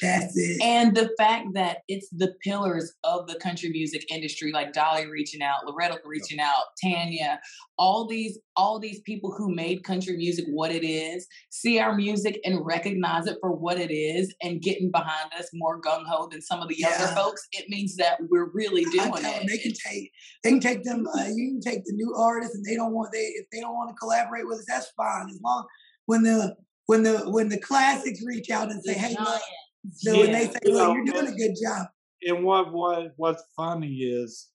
that's 0.00 0.36
it. 0.36 0.62
And 0.62 0.96
the 0.96 1.10
fact 1.18 1.48
that 1.54 1.78
it's 1.88 2.08
the 2.10 2.34
pillars 2.42 2.94
of 3.02 3.26
the 3.26 3.34
country 3.36 3.70
music 3.70 4.10
industry, 4.10 4.52
like 4.52 4.72
Dolly 4.72 5.06
reaching 5.06 5.42
out, 5.42 5.66
Loretta 5.66 5.98
reaching 6.04 6.38
out, 6.38 6.64
Tanya, 6.82 7.40
all 7.78 8.06
these 8.06 8.38
all 8.56 8.78
these 8.78 9.00
people 9.02 9.30
who 9.32 9.54
made 9.54 9.84
country 9.84 10.16
music 10.16 10.44
what 10.50 10.70
it 10.72 10.84
is, 10.84 11.26
see 11.50 11.78
our 11.78 11.94
music 11.94 12.40
and 12.44 12.64
recognize 12.66 13.26
it 13.26 13.38
for 13.40 13.52
what 13.52 13.78
it 13.78 13.92
is, 13.92 14.34
and 14.42 14.60
getting 14.60 14.90
behind 14.90 15.32
us 15.38 15.48
more 15.54 15.80
gung 15.80 16.04
ho 16.06 16.28
than 16.30 16.42
some 16.42 16.60
of 16.60 16.68
the 16.68 16.76
younger 16.78 16.96
Yeah. 16.98 17.14
folks. 17.14 17.46
It 17.52 17.68
means 17.68 17.94
that 17.96 18.18
we're 18.28 18.50
really 18.52 18.84
I 18.86 18.90
doing 18.90 19.22
tell 19.22 19.34
'em 19.34 19.42
it. 19.42 19.46
they 19.48 19.58
can 19.58 19.72
take 19.72 20.10
they 20.42 20.50
can 20.50 20.60
take 20.60 20.82
them. 20.82 21.06
Uh, 21.06 21.26
you 21.34 21.50
can 21.52 21.60
take 21.60 21.84
the 21.84 21.92
new 21.92 22.14
artists, 22.16 22.54
and 22.56 22.64
they 22.64 22.74
don't 22.74 22.92
want 22.92 23.12
they 23.12 23.26
if 23.40 23.46
they 23.52 23.60
don't 23.60 23.74
want 23.74 23.90
to 23.90 23.94
collaborate 23.96 24.46
with 24.46 24.58
us, 24.58 24.64
that's 24.68 24.90
fine. 24.96 25.28
As 25.30 25.40
long 25.42 25.64
when 26.06 26.22
the 26.24 26.56
when 26.86 27.02
the 27.04 27.30
when 27.30 27.48
the 27.48 27.60
classics 27.60 28.22
reach 28.24 28.50
out 28.50 28.70
and 28.70 28.82
say, 28.82 28.94
The 28.94 28.98
"Hey, 28.98 29.16
look," 29.18 29.26
giant. 29.28 29.94
so 29.94 30.18
when 30.20 30.32
they 30.32 30.44
Yeah. 30.44 30.50
say, 30.50 30.58
you 30.64 30.72
know, 30.72 30.94
you're 30.94 31.04
doing 31.04 31.26
a 31.28 31.36
good 31.36 31.54
job," 31.62 31.86
And 32.26 32.44
what 32.44 32.72
what 32.72 33.12
what's 33.16 33.44
funny 33.54 33.94
is, 33.98 34.48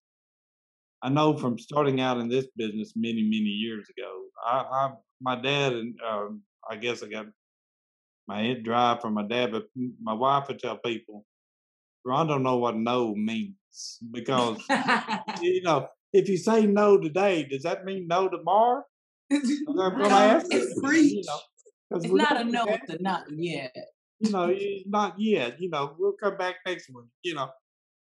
I 1.04 1.10
know 1.10 1.38
from 1.38 1.60
starting 1.60 2.00
out 2.00 2.18
in 2.18 2.30
this 2.30 2.48
business 2.56 2.94
many 2.96 3.24
many 3.24 3.50
years 3.50 3.90
ago. 3.90 4.24
I, 4.46 4.58
I 4.58 4.92
my 5.22 5.36
dad 5.36 5.74
and 5.74 5.96
um, 6.10 6.42
I 6.70 6.78
guess 6.78 7.04
I 7.04 7.10
got 7.10 7.26
my 8.28 8.42
head 8.42 8.64
dry 8.64 8.98
from 9.02 9.14
my 9.14 9.28
dad, 9.28 9.52
but 9.52 9.66
my 10.02 10.14
wife 10.14 10.48
would 10.48 10.60
tell 10.60 10.78
people, 10.78 11.26
"Ron 12.06 12.28
don't 12.28 12.42
know 12.42 12.58
what 12.58 12.78
no 12.78 13.14
means 13.14 14.00
because 14.12 14.64
you 15.42 15.62
know 15.62 15.90
if 16.14 16.30
you 16.30 16.38
say 16.38 16.66
no 16.66 16.98
today, 16.98 17.44
does 17.44 17.64
that 17.64 17.84
mean 17.84 18.08
no 18.08 18.30
tomorrow?" 18.30 18.84
I'm 19.32 19.76
going 19.76 20.10
to 20.10 20.16
ask 20.16 20.46
and 20.52 20.62
you, 20.62 21.22
know, 21.26 21.40
It's 21.98 22.06
not 22.08 22.40
a 22.40 22.44
no, 22.44 22.66
it's 22.66 22.94
a 22.94 23.02
not 23.02 23.26
yet. 23.30 23.76
you 24.20 24.32
know, 24.32 24.56
not 24.86 25.16
yet. 25.18 25.60
You 25.60 25.70
know, 25.70 25.96
we'll 25.98 26.14
come 26.14 26.38
back 26.38 26.56
next 26.66 26.90
week. 26.90 27.06
You 27.24 27.36
know, 27.36 27.50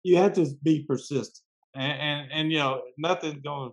you 0.03 0.17
have 0.17 0.33
to 0.35 0.47
be 0.63 0.83
persistent, 0.83 1.45
and 1.75 1.93
and, 2.01 2.33
and 2.33 2.53
you 2.53 2.59
know, 2.59 2.83
nothing's 2.99 3.43
going. 3.43 3.73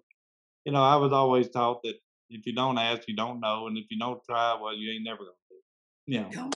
You 0.65 0.73
know, 0.73 0.83
I 0.83 0.97
was 0.97 1.13
always 1.13 1.49
taught 1.49 1.81
that 1.83 1.95
if 2.29 2.45
you 2.45 2.53
don't 2.53 2.77
ask, 2.77 3.07
you 3.07 3.15
don't 3.15 3.39
know, 3.39 3.67
and 3.67 3.77
if 3.77 3.85
you 3.89 3.97
don't 3.97 4.21
try, 4.25 4.57
well, 4.61 4.75
you 4.75 4.91
ain't 4.91 5.03
never 5.03 5.19
gonna 5.19 5.31
do. 5.49 5.55
It. 5.55 6.33
You 6.33 6.41
know, 6.41 6.51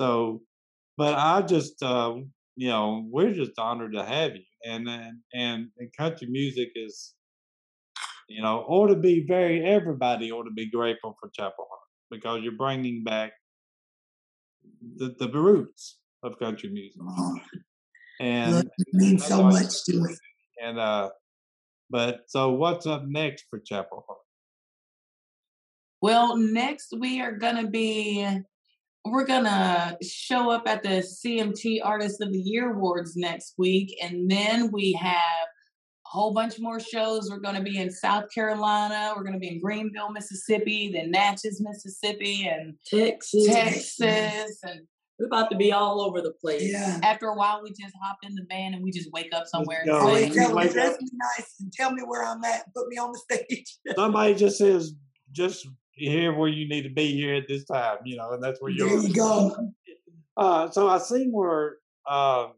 so, 0.00 0.42
but 0.96 1.14
I 1.14 1.42
just, 1.42 1.82
uh, 1.82 2.14
you 2.56 2.68
know, 2.68 3.06
we're 3.10 3.32
just 3.32 3.58
honored 3.58 3.92
to 3.92 4.04
have 4.04 4.36
you, 4.36 4.42
and 4.64 4.88
and 4.88 5.18
and, 5.34 5.68
and 5.78 5.92
country 5.96 6.28
music 6.28 6.70
is, 6.74 7.14
you 8.28 8.42
know, 8.42 8.64
ought 8.66 8.88
to 8.88 8.96
be 8.96 9.24
very. 9.26 9.64
Everybody 9.64 10.32
ought 10.32 10.44
to 10.44 10.52
be 10.52 10.70
grateful 10.70 11.16
for 11.20 11.30
Chapel 11.30 11.66
Hart. 11.68 11.80
because 12.10 12.42
you're 12.42 12.52
bringing 12.56 13.04
back 13.04 13.32
the 14.96 15.14
the 15.18 15.28
roots 15.28 15.98
of 16.22 16.38
country 16.38 16.70
music, 16.70 17.00
Oh, 17.06 17.38
and 18.20 18.56
look, 18.56 18.66
it 18.78 18.94
means 18.94 19.24
so 19.26 19.42
much 19.42 19.84
to 19.84 20.02
us. 20.02 20.18
And 20.62 20.78
uh, 20.78 21.10
but 21.88 22.22
so 22.28 22.52
what's 22.52 22.86
up 22.86 23.04
next 23.06 23.46
for 23.50 23.58
Chapel 23.58 24.04
Hart? 24.06 24.18
Well, 26.02 26.36
next 26.36 26.94
we 26.98 27.20
are 27.20 27.32
gonna 27.32 27.66
be 27.66 28.26
we're 29.04 29.26
gonna 29.26 29.96
show 30.02 30.50
up 30.50 30.66
at 30.66 30.82
the 30.82 31.02
CMT 31.02 31.80
Artist 31.82 32.20
of 32.20 32.32
the 32.32 32.38
Year 32.38 32.72
Awards 32.72 33.16
next 33.16 33.54
week, 33.58 33.96
and 34.02 34.30
then 34.30 34.70
we 34.70 34.92
have 34.92 35.16
a 35.16 36.08
whole 36.08 36.32
bunch 36.32 36.58
more 36.58 36.80
shows. 36.80 37.30
We're 37.30 37.40
gonna 37.40 37.62
be 37.62 37.78
in 37.78 37.90
South 37.90 38.24
Carolina, 38.32 39.14
we're 39.16 39.24
gonna 39.24 39.38
be 39.38 39.48
in 39.48 39.60
Greenville, 39.60 40.10
Mississippi, 40.10 40.92
then 40.92 41.10
Natchez, 41.10 41.60
Mississippi, 41.60 42.48
and 42.48 42.74
Texas. 42.86 43.46
Texas. 43.46 44.58
And 44.62 44.80
We're 45.20 45.26
about 45.26 45.50
to 45.50 45.56
be 45.56 45.70
all 45.70 46.00
over 46.00 46.22
the 46.22 46.32
place. 46.32 46.72
Yeah. 46.72 46.98
after 47.02 47.26
a 47.26 47.34
while, 47.34 47.60
we 47.62 47.70
just 47.70 47.94
hop 48.02 48.16
in 48.22 48.34
the 48.34 48.46
van 48.48 48.72
and 48.72 48.82
we 48.82 48.90
just 48.90 49.12
wake 49.12 49.28
up 49.34 49.46
somewhere 49.46 49.82
go. 49.84 49.98
and 49.98 50.06
Always 50.08 50.28
you 50.28 50.34
tell 50.34 50.48
them, 50.48 50.56
wake 50.56 50.72
dress 50.72 50.96
me 50.98 51.08
nice 51.12 51.54
and 51.60 51.70
tell 51.70 51.92
me 51.92 52.02
where 52.02 52.24
I'm 52.24 52.42
at. 52.42 52.72
Put 52.74 52.88
me 52.88 52.96
on 52.96 53.12
the 53.12 53.18
stage. 53.36 53.76
Somebody 53.94 54.34
just 54.34 54.56
says 54.56 54.94
just 55.30 55.68
here 55.92 56.32
where 56.34 56.48
you 56.48 56.66
need 56.66 56.82
to 56.82 56.90
be 56.90 57.12
here 57.12 57.34
at 57.34 57.46
this 57.48 57.66
time, 57.66 57.98
you 58.06 58.16
know, 58.16 58.32
and 58.32 58.42
that's 58.42 58.62
where 58.62 58.70
you're. 58.70 58.88
there 58.88 58.98
you 58.98 59.14
go. 59.14 59.54
Uh, 60.38 60.70
so 60.70 60.88
I 60.88 60.96
seen 60.96 61.32
where, 61.32 61.76
um, 62.08 62.52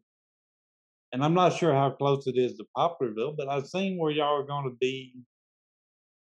and 1.11 1.25
I'm 1.25 1.35
not 1.35 1.55
sure 1.55 1.75
how 1.75 1.91
close 1.91 2.29
it 2.29 2.37
is 2.37 2.57
to 2.59 2.65
Poplarville, 2.77 3.37
but 3.37 3.49
I've 3.49 3.67
seen 3.67 3.99
where 3.99 4.13
y'all 4.13 4.41
are 4.41 4.47
going 4.47 4.71
to 4.71 4.77
be 4.81 5.15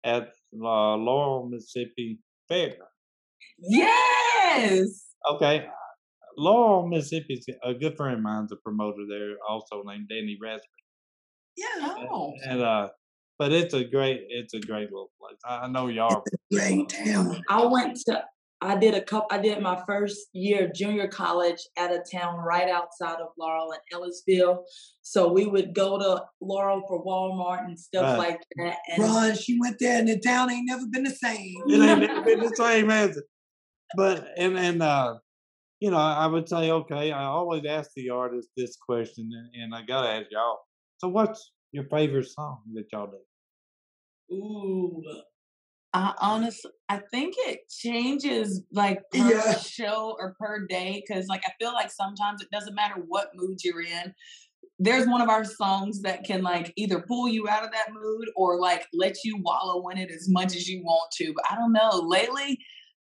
at 0.04 0.34
uh, 0.54 0.96
Laurel, 0.96 1.50
Mississippi 1.50 2.20
Fair. 2.48 2.76
Yes. 3.58 5.06
Okay, 5.32 5.68
Laurel, 6.38 6.88
Mississippi 6.88 7.42
a 7.64 7.74
good 7.74 7.98
friend 7.98 8.16
of 8.16 8.22
mine's 8.22 8.52
a 8.52 8.56
promoter 8.58 9.06
there, 9.10 9.36
also 9.48 9.84
named 9.84 10.08
Danny 10.10 10.38
Raspberry. 10.42 10.70
Yeah. 11.56 11.96
Oh. 12.12 12.34
And 12.46 12.62
uh, 12.62 12.90
but 13.40 13.52
it's 13.52 13.74
a 13.74 13.84
great, 13.84 14.26
it's 14.30 14.54
a 14.54 14.60
great 14.60 14.92
little 14.92 15.12
place. 15.20 15.38
I, 15.46 15.66
I 15.66 15.68
know 15.68 15.88
y'all. 15.88 16.24
Great 16.52 16.90
town. 16.90 17.42
I 17.50 17.66
went 17.66 17.98
to 18.08 18.24
I 18.62 18.76
did 18.76 18.96
a 18.96 19.02
couple 19.02 19.28
I 19.30 19.40
did 19.40 19.62
my 19.62 19.82
first 19.88 20.30
year 20.34 20.66
of 20.66 20.74
junior 20.74 21.08
college 21.08 21.60
at 21.78 21.92
a 21.92 22.00
town 22.12 22.40
right 22.40 22.68
outside 22.70 23.20
of 23.20 23.28
Laurel 23.38 23.72
in 23.74 23.80
Ellisville. 23.94 24.64
So 25.04 25.32
we 25.32 25.46
would 25.46 25.74
go 25.76 26.00
to 26.00 26.24
Laurel 26.42 26.82
for 26.88 27.04
Walmart 27.06 27.66
and 27.66 27.80
stuff 27.80 28.18
Right. 28.18 28.30
like 28.30 28.42
that. 28.58 28.78
And 28.90 29.04
Ron, 29.04 29.36
she 29.36 29.60
went 29.60 29.78
there 29.80 30.00
and 30.00 30.08
the 30.08 30.20
town 30.20 30.52
ain't 30.52 30.68
never 30.68 30.88
been 30.88 31.04
the 31.04 31.12
same. 31.12 31.56
it 31.68 31.82
ain't 31.82 32.00
never 32.12 32.22
been 32.22 32.40
the 32.40 32.56
same 32.56 32.90
as 32.90 33.18
it. 33.18 33.26
But 33.96 34.28
and 34.38 34.58
and 34.58 34.82
uh, 34.82 35.18
you 35.80 35.92
know, 35.92 35.98
I 35.98 36.26
would 36.28 36.50
say, 36.50 36.72
okay, 36.72 37.12
I 37.12 37.26
always 37.26 37.66
ask 37.66 37.92
the 37.96 38.10
artist 38.10 38.50
this 38.58 38.78
question, 38.78 39.30
and, 39.34 39.64
and 39.64 39.76
I 39.76 39.84
gotta 39.84 40.10
ask 40.10 40.28
y'all. 40.32 40.60
So, 40.98 41.08
what's 41.10 41.52
your 41.72 41.86
favorite 41.86 42.28
song 42.30 42.60
that 42.74 42.86
y'all 42.92 43.08
do? 43.08 44.36
Ooh. 44.36 45.04
I 45.94 46.14
honestly, 46.20 46.72
I 46.90 47.02
think 47.12 47.36
it 47.38 47.62
changes 47.70 48.62
like 48.72 49.00
per 49.12 49.30
Yeah. 49.30 49.58
show 49.58 50.16
or 50.20 50.36
per 50.40 50.66
day 50.68 51.04
because, 51.08 51.28
like, 51.28 51.44
I 51.48 51.52
feel 51.60 51.74
like 51.74 51.92
sometimes 51.92 52.42
it 52.42 52.50
doesn't 52.52 52.76
matter 52.76 52.96
what 53.08 53.32
mood 53.36 53.60
you're 53.64 53.82
in. 53.82 54.14
There's 54.80 55.08
one 55.08 55.22
of 55.22 55.30
our 55.30 55.44
songs 55.44 56.02
that 56.04 56.24
can 56.24 56.44
like 56.44 56.72
either 56.76 57.04
pull 57.08 57.28
you 57.28 57.48
out 57.50 57.64
of 57.64 57.72
that 57.72 57.92
mood 57.94 58.30
or 58.36 58.60
like 58.60 58.86
let 58.94 59.16
you 59.24 59.38
wallow 59.42 59.88
in 59.90 59.98
it 59.98 60.12
as 60.12 60.30
much 60.30 60.56
as 60.56 60.68
you 60.68 60.84
want 60.84 61.12
to. 61.14 61.34
But 61.36 61.46
I 61.50 61.56
don't 61.56 61.74
know. 61.74 61.90
Lately, 62.06 62.60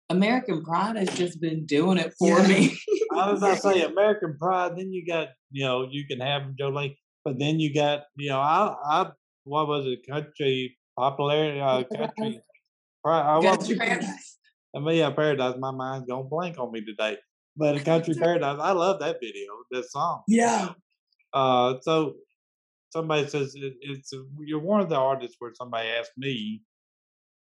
American 0.09 0.63
Pride 0.63 0.97
has 0.97 1.17
just 1.17 1.41
been 1.41 1.65
doing 1.67 1.99
it 1.99 2.15
for 2.19 2.39
Yeah. 2.41 2.47
me. 2.47 2.79
I 3.17 3.31
was 3.31 3.43
about 3.43 3.55
to 3.57 3.61
say 3.61 3.83
American 3.93 4.37
Pride. 4.39 4.77
Then 4.77 4.93
you 4.93 5.07
got, 5.07 5.29
you 5.51 5.65
know, 5.65 5.89
you 5.91 6.07
can 6.07 6.21
have 6.21 6.43
Jolene, 6.61 6.97
but 7.25 7.39
then 7.39 7.61
you 7.61 7.73
got, 7.75 8.05
you 8.17 8.31
know, 8.31 8.41
I, 8.41 8.75
I, 8.85 9.11
what 9.45 9.69
was 9.69 9.87
it, 9.87 10.07
country 10.09 10.77
popularity, 10.97 11.61
uh, 11.61 11.85
country. 11.85 12.41
Pride, 13.05 13.39
I, 13.39 13.43
Country 13.43 13.77
Paradise. 13.77 14.39
I 14.75 14.79
mean, 14.81 14.97
yeah, 14.97 15.11
Paradise. 15.11 15.57
My 15.59 15.71
mind's 15.73 16.07
going 16.07 16.29
blank 16.29 16.59
on 16.59 16.73
me 16.73 16.85
today. 16.85 17.19
But 17.57 17.85
Country 17.85 18.15
Paradise, 18.15 18.59
I 18.61 18.73
love 18.73 19.01
that 19.01 19.17
video, 19.21 19.51
that 19.71 19.91
song. 19.91 20.23
Yeah. 20.29 20.73
Uh, 21.35 21.75
so 21.81 22.15
somebody 22.91 23.27
says 23.27 23.55
it, 23.55 23.75
it's 23.81 24.13
you're 24.41 24.61
one 24.61 24.81
of 24.81 24.89
the 24.89 24.97
artists 24.97 25.37
where 25.39 25.53
somebody 25.55 25.89
asked 25.89 26.13
me 26.17 26.63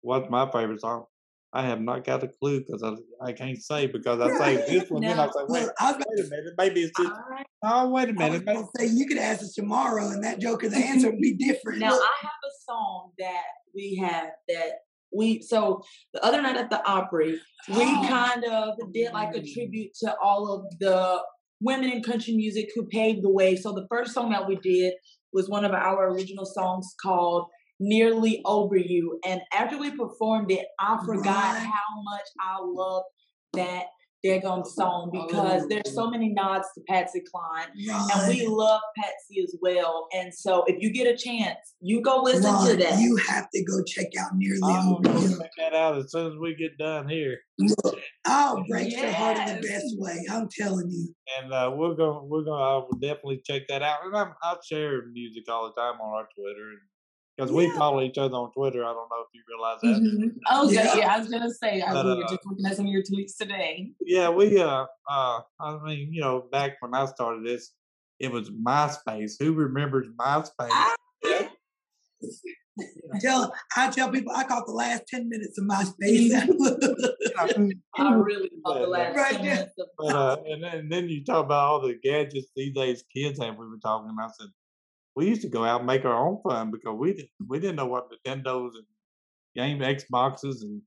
what's 0.02 0.30
my 0.30 0.50
favorite 0.52 0.82
song. 0.82 1.06
I 1.54 1.64
have 1.64 1.82
not 1.82 2.06
got 2.06 2.24
a 2.24 2.28
clue 2.30 2.60
because 2.62 2.82
I, 2.84 2.94
I 3.26 3.34
can't 3.34 3.62
say 3.62 3.88
because 3.88 4.22
I 4.22 4.38
say 4.38 4.56
this 4.68 4.90
one, 4.90 5.02
then 5.02 5.20
I 5.20 5.26
No. 5.26 5.32
say 5.32 5.40
wait, 5.48 5.64
Look, 5.64 5.74
I 5.80 5.92
was, 5.92 6.04
wait 6.08 6.26
a 6.26 6.30
minute, 6.30 6.54
maybe 6.58 6.82
it's 6.84 6.92
just 6.98 7.12
I, 7.12 7.44
oh 7.64 7.90
wait 7.90 8.10
a 8.10 8.14
minute, 8.14 8.46
maybe, 8.46 8.58
gonna 8.58 8.68
say 8.78 8.86
you 8.88 9.06
could 9.06 9.18
ask 9.18 9.42
us 9.42 9.54
tomorrow, 9.54 10.08
and 10.10 10.24
that 10.24 10.40
joker, 10.40 10.70
the 10.70 10.78
answer 10.78 11.10
would 11.12 11.20
be 11.20 11.34
different. 11.40 11.80
now 11.80 11.92
Look, 11.92 12.02
I 12.02 12.26
have 12.26 12.32
a 12.46 12.54
song 12.72 13.12
that 13.20 13.44
we 13.76 13.96
have 14.04 14.30
that 14.48 14.72
we 15.14 15.42
so 15.42 15.82
the 16.14 16.24
other 16.24 16.42
night 16.42 16.56
at 16.56 16.70
the 16.70 16.82
Opry, 16.90 17.40
we 17.68 17.76
Oh. 17.84 18.06
kind 18.08 18.46
of 18.46 18.78
did 18.94 19.12
like 19.14 19.36
a 19.36 19.40
mm. 19.40 19.54
tribute 19.54 19.92
to 20.04 20.16
all 20.24 20.54
of 20.54 20.80
the 20.80 21.20
women 21.60 21.90
in 21.92 22.02
country 22.02 22.34
music 22.34 22.70
who 22.74 22.86
paved 22.88 23.24
the 23.24 23.30
way. 23.30 23.56
So 23.56 23.72
the 23.74 23.86
first 23.90 24.14
song 24.14 24.32
that 24.32 24.48
we 24.48 24.56
did 24.56 24.94
was 25.34 25.48
one 25.50 25.64
of 25.66 25.74
our 25.74 26.10
original 26.10 26.46
songs 26.46 26.96
called 27.02 27.48
Nearly 27.82 28.42
Over 28.46 28.78
You. 28.78 29.20
And 29.26 29.42
after 29.52 29.78
we 29.78 29.92
performed 29.92 30.52
it, 30.52 30.68
I 30.80 31.00
forgot 31.06 31.56
Right. 31.56 31.66
how 31.66 32.02
much 32.04 32.28
I 32.40 32.58
loved 32.62 33.08
that 33.54 33.86
daggone 34.24 34.64
song 34.68 35.10
because 35.12 35.68
there's 35.68 35.96
so 35.96 36.08
many 36.08 36.30
nods 36.30 36.68
to 36.76 36.82
Patsy 36.88 37.22
Cline. 37.34 37.70
And 37.76 38.28
we 38.30 38.46
love 38.46 38.80
Patsy 38.96 39.42
as 39.44 39.56
well. 39.64 40.08
And 40.14 40.32
so 40.32 40.64
if 40.68 40.80
you 40.80 40.92
get 40.94 41.08
a 41.08 41.18
chance, 41.18 41.58
you 41.82 42.02
go 42.02 42.22
listen 42.22 42.44
to 42.68 42.78
that. 42.78 43.00
you 43.00 43.16
have 43.28 43.48
to 43.52 43.64
go 43.64 43.84
check 43.84 44.10
out 44.20 44.30
Nearly 44.36 44.60
I'll 44.64 45.02
Over 45.04 45.20
You. 45.28 45.40
check 45.40 45.50
that 45.58 45.74
out 45.74 45.98
as 45.98 46.12
soon 46.12 46.28
as 46.32 46.38
we 46.40 46.54
get 46.56 46.78
done 46.78 47.10
here. 47.10 47.40
Look, 47.58 48.00
I'll 48.26 48.64
break 48.66 48.92
your 48.92 49.12
heart 49.12 49.38
in 49.40 49.60
the 49.60 49.68
Yes. 49.68 49.82
best 49.82 49.96
way. 49.98 50.24
I'm 50.30 50.48
telling 50.56 50.92
you. 50.92 51.16
And 51.42 51.52
uh, 51.52 51.74
we're 51.76 51.96
gonna 51.96 52.24
we're 52.24 52.44
gonna 52.44 52.64
I 52.64 52.76
will 52.76 53.00
definitely 53.02 53.42
check 53.44 53.64
that 53.70 53.82
out. 53.82 54.06
And 54.06 54.16
I'm, 54.16 54.34
I 54.44 54.56
share 54.64 55.08
music 55.12 55.50
all 55.50 55.66
the 55.74 55.82
time 55.82 56.00
on 56.00 56.14
our 56.14 56.28
Twitter 56.38 56.74
because 57.38 57.52
we 57.52 57.66
Yeah. 57.68 57.78
follow 57.78 58.02
each 58.02 58.18
other 58.18 58.36
on 58.36 58.52
Twitter. 58.54 58.84
I 58.84 58.94
don't 58.94 59.10
know 59.10 59.22
if 59.22 59.28
you 59.34 59.42
realize 59.50 59.80
that. 59.82 60.02
Mhm. 60.02 60.36
Oh, 60.50 60.70
yeah. 60.70 60.84
Yeah. 60.84 60.96
yeah. 60.98 61.16
I 61.16 61.20
was 61.20 61.30
gonna 61.30 61.50
say 61.54 61.82
I, 61.82 61.94
was 61.94 62.06
uh, 62.06 62.22
just 62.30 62.46
looking 62.46 62.66
at 62.66 62.76
some 62.76 62.86
of 62.86 62.92
your 62.92 63.04
tweets 63.04 63.38
today. 63.38 63.92
Yeah, 64.02 64.30
we 64.30 64.60
uh 64.60 64.86
uh 65.10 65.40
I 65.60 65.78
mean, 65.84 66.14
you 66.14 66.22
know, 66.22 66.48
back 66.52 66.78
when 66.82 66.94
I 66.94 67.06
started 67.06 67.46
this, 67.46 67.72
it 68.20 68.32
was 68.32 68.50
MySpace. 68.52 69.34
Who 69.40 69.54
remembers 69.54 70.08
MySpace? 70.20 70.70
Ah. 70.72 70.96
Tell 73.20 73.54
I 73.76 73.90
tell 73.90 74.10
people 74.10 74.32
I 74.36 74.44
caught 74.46 74.66
the 74.66 74.72
last 74.72 75.04
ten 75.08 75.28
minutes 75.30 75.58
of 75.58 75.66
my 75.74 75.84
space. 75.84 76.34
I 76.34 78.14
really 78.14 78.50
love 78.66 78.80
the 78.82 78.88
last 78.88 79.16
Right 79.16 79.32
10 79.34 79.42
there. 79.44 79.56
minutes 79.56 79.74
of 79.80 79.88
But 79.98 80.16
uh 80.16 80.38
and 80.46 80.64
then, 80.64 80.76
and 80.76 80.92
then 80.92 81.10
you 81.10 81.24
talk 81.24 81.46
about 81.46 81.68
all 81.68 81.82
the 81.82 81.96
gadgets 82.02 82.48
these 82.56 82.74
days 82.74 83.04
kids 83.14 83.40
have. 83.40 83.58
We 83.58 83.68
were 83.68 83.78
talking, 83.84 84.10
and 84.10 84.20
I 84.20 84.28
said 84.38 84.48
we 85.16 85.28
used 85.28 85.42
to 85.42 85.50
go 85.50 85.64
out 85.64 85.82
and 85.82 85.88
make 85.88 86.06
our 86.06 86.28
own 86.28 86.42
fun 86.42 86.72
because 86.72 86.96
we 86.98 87.14
didn't 87.14 87.30
we 87.48 87.60
didn't 87.60 87.76
know 87.76 87.88
what 87.88 88.08
Nintendos 88.26 88.72
and 88.76 88.86
game 89.56 89.80
Xboxes 89.80 90.62
and 90.62 90.82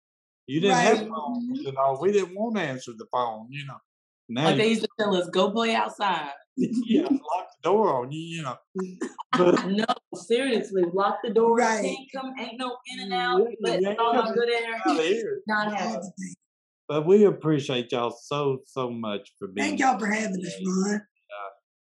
you 0.46 0.60
didn't 0.60 0.76
have 0.76 1.00
Right. 1.00 1.08
phones 1.08 1.66
and 1.66 1.76
all. 1.76 2.00
We 2.00 2.12
didn't 2.12 2.34
want 2.34 2.56
to 2.56 2.62
answer 2.62 2.92
the 2.96 3.06
phone, 3.12 3.48
you 3.50 3.66
know. 3.66 3.78
Now 4.28 4.44
Like 4.46 4.56
they 4.56 4.68
used 4.68 4.82
to 4.82 4.88
tell 4.98 5.14
us, 5.16 5.28
go 5.30 5.50
play 5.50 5.74
outside. 5.74 6.30
yeah, 6.56 7.02
lock 7.02 7.48
the 7.62 7.62
door 7.62 8.02
on 8.02 8.12
you, 8.12 8.20
you 8.20 8.42
know. 8.42 8.56
But 9.36 9.66
No, 9.66 9.84
seriously, 10.14 10.84
lock 10.92 11.18
the 11.24 11.30
door. 11.30 11.56
Right. 11.56 11.82
Can't 11.82 12.08
come, 12.14 12.32
ain't 12.38 12.56
no 12.56 12.76
in 12.86 13.00
and 13.00 13.12
out. 13.12 13.40
Yeah, 13.40 13.54
Let 13.60 13.82
yeah, 13.82 13.94
all 13.98 14.14
my 14.14 14.32
good 14.32 14.48
air. 14.48 14.80
Not 15.48 15.74
happening. 15.74 16.12
But 16.86 17.04
we 17.06 17.24
appreciate 17.24 17.90
y'all 17.90 18.10
so 18.12 18.60
so 18.66 18.90
much 18.90 19.32
for 19.38 19.48
being. 19.48 19.68
Thank 19.68 19.80
y'all 19.80 19.98
for 19.98 20.06
having 20.06 20.44
us, 20.44 20.54
Ron. 20.64 21.02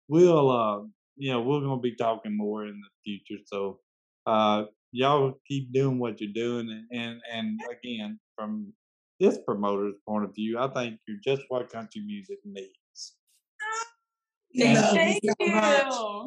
We'll 0.08 0.50
uh, 0.50 0.82
you 1.16 1.32
know, 1.32 1.40
we're 1.42 1.60
gonna 1.60 1.80
be 1.80 1.94
talking 1.96 2.36
more 2.36 2.66
in 2.66 2.80
the 2.80 2.88
future. 3.04 3.42
So, 3.46 3.80
uh, 4.26 4.64
y'all 4.92 5.34
keep 5.48 5.72
doing 5.72 5.98
what 5.98 6.20
you're 6.20 6.32
doing, 6.32 6.68
and 6.70 6.84
and, 6.92 7.20
and 7.32 7.60
again, 7.70 8.18
from 8.36 8.72
this 9.20 9.38
promoter's 9.46 9.94
point 10.06 10.24
of 10.24 10.34
view, 10.34 10.58
I 10.58 10.68
think 10.68 10.98
you're 11.08 11.18
just 11.24 11.42
what 11.48 11.70
country 11.70 12.02
music 12.06 12.38
needs. 12.44 13.16
Thank 14.58 14.78
Love 14.78 14.94
Thank 14.94 15.22
you 15.22 15.34
you. 15.38 15.46
so 15.50 15.54
much. 15.54 15.82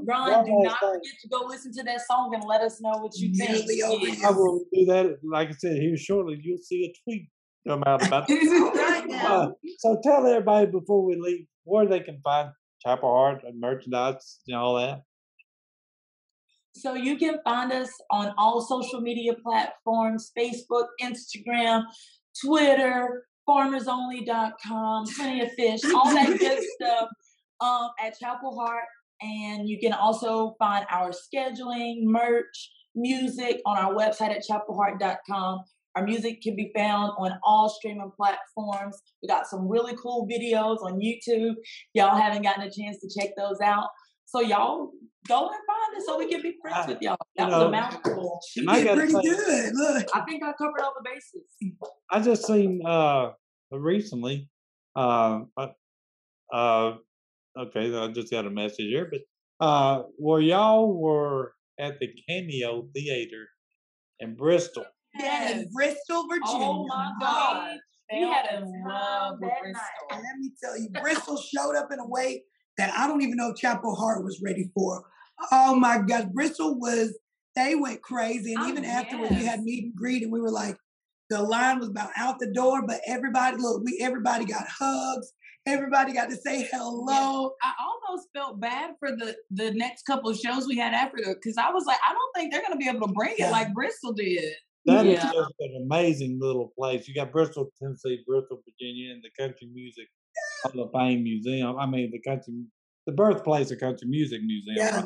Ron, 0.08 0.46
do 0.46 0.52
not 0.60 0.80
forget 0.80 1.02
to 1.22 1.28
go 1.30 1.46
listen 1.48 1.72
to 1.74 1.84
that 1.84 2.02
song 2.08 2.32
and 2.36 2.44
let 2.48 2.62
us 2.62 2.80
know 2.80 2.92
what 3.00 3.16
you 3.18 3.34
think. 3.34 3.50
Nearly 3.68 3.82
over 3.82 4.06
Yeah. 4.08 4.14
you. 4.14 4.28
I 4.28 4.32
will 4.32 4.60
do 4.72 4.86
that. 4.86 5.18
Like 5.24 5.50
I 5.50 5.52
said, 5.54 5.78
here 5.78 5.98
shortly, 5.98 6.40
you'll 6.42 6.60
see 6.60 6.86
a 6.86 6.94
tweet 7.04 7.28
come 7.68 7.84
out 7.88 8.06
about 8.06 8.28
that. 8.28 9.10
Right. 9.10 9.26
Uh, 9.26 9.50
so 9.80 10.00
tell 10.04 10.26
everybody 10.28 10.68
before 10.68 11.04
we 11.04 11.16
leave 11.20 11.48
where 11.64 11.88
they 11.88 12.02
can 12.02 12.20
find 12.24 12.50
Chapel 12.82 13.10
Hart 13.10 13.44
and 13.44 13.60
merchandise 13.60 14.40
and 14.48 14.56
all 14.56 14.76
that. 14.76 15.04
So 16.76 16.94
you 16.94 17.18
can 17.18 17.40
find 17.44 17.72
us 17.72 17.90
on 18.10 18.34
all 18.38 18.62
social 18.62 19.02
media 19.02 19.34
platforms 19.34 20.32
Facebook, 20.38 20.88
Instagram, 21.02 21.84
Twitter, 22.46 23.26
farmersonly.com, 23.48 25.06
plenty 25.18 25.42
of 25.42 25.52
fish, 25.54 25.82
all 25.94 26.14
that 26.14 26.38
good 26.40 26.64
stuff 26.76 27.10
um, 27.60 27.90
at 28.00 28.18
Chapel 28.18 28.58
Hart. 28.58 28.86
And 29.22 29.68
you 29.68 29.80
can 29.80 29.92
also 29.92 30.56
find 30.60 30.86
our 30.90 31.12
scheduling, 31.12 32.04
merch, 32.04 32.72
music 32.96 33.62
on 33.66 33.78
our 33.78 33.94
website 33.94 34.30
at 34.30 34.44
chapelhart.com. 34.50 35.64
Our 35.96 36.06
music 36.06 36.42
can 36.42 36.56
be 36.56 36.72
found 36.76 37.12
on 37.18 37.32
all 37.44 37.70
streaming 37.70 38.12
platforms. 38.16 38.98
We 39.22 39.28
got 39.28 39.48
some 39.48 39.68
really 39.68 39.96
cool 39.96 40.28
videos 40.28 40.78
on 40.84 41.00
YouTube. 41.00 41.56
Y'all 41.94 42.16
haven't 42.16 42.44
gotten 42.44 42.64
a 42.64 42.72
chance 42.72 42.98
to 43.02 43.10
check 43.20 43.32
those 43.38 43.60
out. 43.62 43.88
So 44.26 44.42
y'all 44.42 44.92
go 45.28 45.48
and 45.48 45.56
find 45.68 45.98
it 45.98 46.04
so 46.06 46.18
we 46.18 46.30
can 46.30 46.42
be 46.42 46.56
friends 46.62 46.88
with 46.88 47.00
y'all. 47.02 47.18
That 47.36 47.50
was 47.50 47.54
know, 47.54 47.68
a 47.68 47.72
mouthful. 47.72 48.40
She 48.48 48.66
I 48.68 48.84
did 48.84 48.96
pretty 48.96 49.14
say- 49.14 49.22
good. 49.22 49.74
Look. 49.74 50.08
I 50.14 50.22
think 50.22 50.44
I 50.44 50.54
covered 50.54 50.82
all 50.84 50.94
the 51.02 51.10
bases. 51.10 51.74
I 52.12 52.20
just 52.22 52.46
seen 52.46 52.82
uh 52.86 53.32
recently 53.72 54.50
uh 54.96 55.42
uh, 55.58 55.68
uh 56.54 56.94
okay 57.58 57.96
I 57.96 58.08
just 58.10 58.32
got 58.32 58.46
a 58.46 58.50
message 58.50 58.86
here 58.88 59.10
but 59.12 59.22
uh 59.66 60.04
where 60.18 60.42
y'all 60.42 60.96
were 61.00 61.54
at 61.80 62.00
the 62.00 62.10
Cameo 62.28 62.88
Theater 62.94 63.48
in 64.20 64.36
Bristol. 64.36 64.86
Yes, 65.18 65.66
Bristol, 65.74 66.00
oh 66.18 66.28
Virginia. 66.30 66.68
Oh 66.68 66.86
my 66.88 67.12
God. 67.20 67.78
We 68.12 68.22
had 68.22 68.46
a 68.54 68.66
love 68.88 69.38
with 69.40 69.50
that 69.50 69.62
Bristol. 69.62 70.08
And 70.12 70.24
let 70.24 70.38
me 70.38 70.52
tell 70.62 70.78
you, 70.80 70.90
Bristol 71.02 71.38
showed 71.38 71.76
up 71.76 71.92
in 71.92 72.00
a 72.00 72.08
way 72.08 72.44
that 72.78 72.92
I 72.98 73.08
don't 73.08 73.22
even 73.22 73.38
know 73.38 73.52
if 73.52 73.58
Chapel 73.58 73.96
Hart 73.96 74.24
was 74.24 74.42
ready 74.44 74.70
for. 74.74 75.04
Oh 75.52 75.76
my 75.76 76.00
gosh, 76.00 76.26
Bristol 76.34 76.80
was, 76.80 77.18
they 77.56 77.76
went 77.76 78.02
crazy. 78.02 78.54
And 78.54 78.64
Oh, 78.64 78.68
even 78.70 78.86
afterwards, 78.86 79.32
we 79.32 79.46
had 79.46 79.62
meet 79.62 79.84
and 79.86 79.96
greet, 79.96 80.24
and 80.24 80.32
we 80.32 80.42
were 80.42 80.52
like, 80.52 80.76
the 81.30 81.42
line 81.42 81.80
was 81.80 81.90
about 81.90 82.10
out 82.18 82.40
the 82.40 82.52
door, 82.52 82.82
but 82.88 83.02
everybody, 83.06 83.58
look, 83.58 83.84
we 83.84 84.00
everybody 84.02 84.46
got 84.46 84.66
hugs. 84.68 85.32
Everybody 85.68 86.14
got 86.14 86.30
to 86.32 86.36
say 86.36 86.68
hello. 86.72 87.52
I 87.62 87.74
almost 87.80 88.30
felt 88.36 88.60
bad 88.60 88.92
for 89.00 89.12
the 89.12 89.36
the 89.52 89.72
next 89.72 90.04
couple 90.08 90.32
of 90.32 90.38
shows 90.40 90.66
we 90.66 90.78
had 90.78 90.94
after 90.94 91.18
because 91.28 91.58
I 91.58 91.70
was 91.70 91.86
like, 91.86 92.00
I 92.08 92.14
don't 92.14 92.32
think 92.36 92.52
they're 92.52 92.64
gonna 92.64 92.78
be 92.78 92.90
able 92.90 93.06
to 93.08 93.14
bring 93.14 93.36
Yeah. 93.38 93.50
it 93.50 93.52
like 93.52 93.74
Bristol 93.76 94.14
did. 94.14 94.56
That 94.86 95.06
is 95.06 95.14
Yeah. 95.20 95.32
just 95.34 95.54
an 95.60 95.82
amazing 95.86 96.40
little 96.40 96.72
place. 96.78 97.08
You 97.08 97.14
got 97.14 97.32
Bristol, 97.32 97.70
Tennessee, 97.82 98.24
Bristol, 98.26 98.62
Virginia, 98.66 99.12
and 99.14 99.24
the 99.24 99.30
Country 99.38 99.68
Music 99.74 100.08
Hall 100.64 100.82
of 100.84 100.92
Fame 100.94 101.24
Museum. 101.24 101.78
I 101.78 101.86
mean 101.86 102.12
the 102.12 102.22
country 102.22 102.54
the 103.06 103.12
birthplace 103.14 103.72
of 103.72 103.80
country 103.80 104.08
music 104.08 104.42
museum. 104.44 104.78
Yeah. 104.78 105.06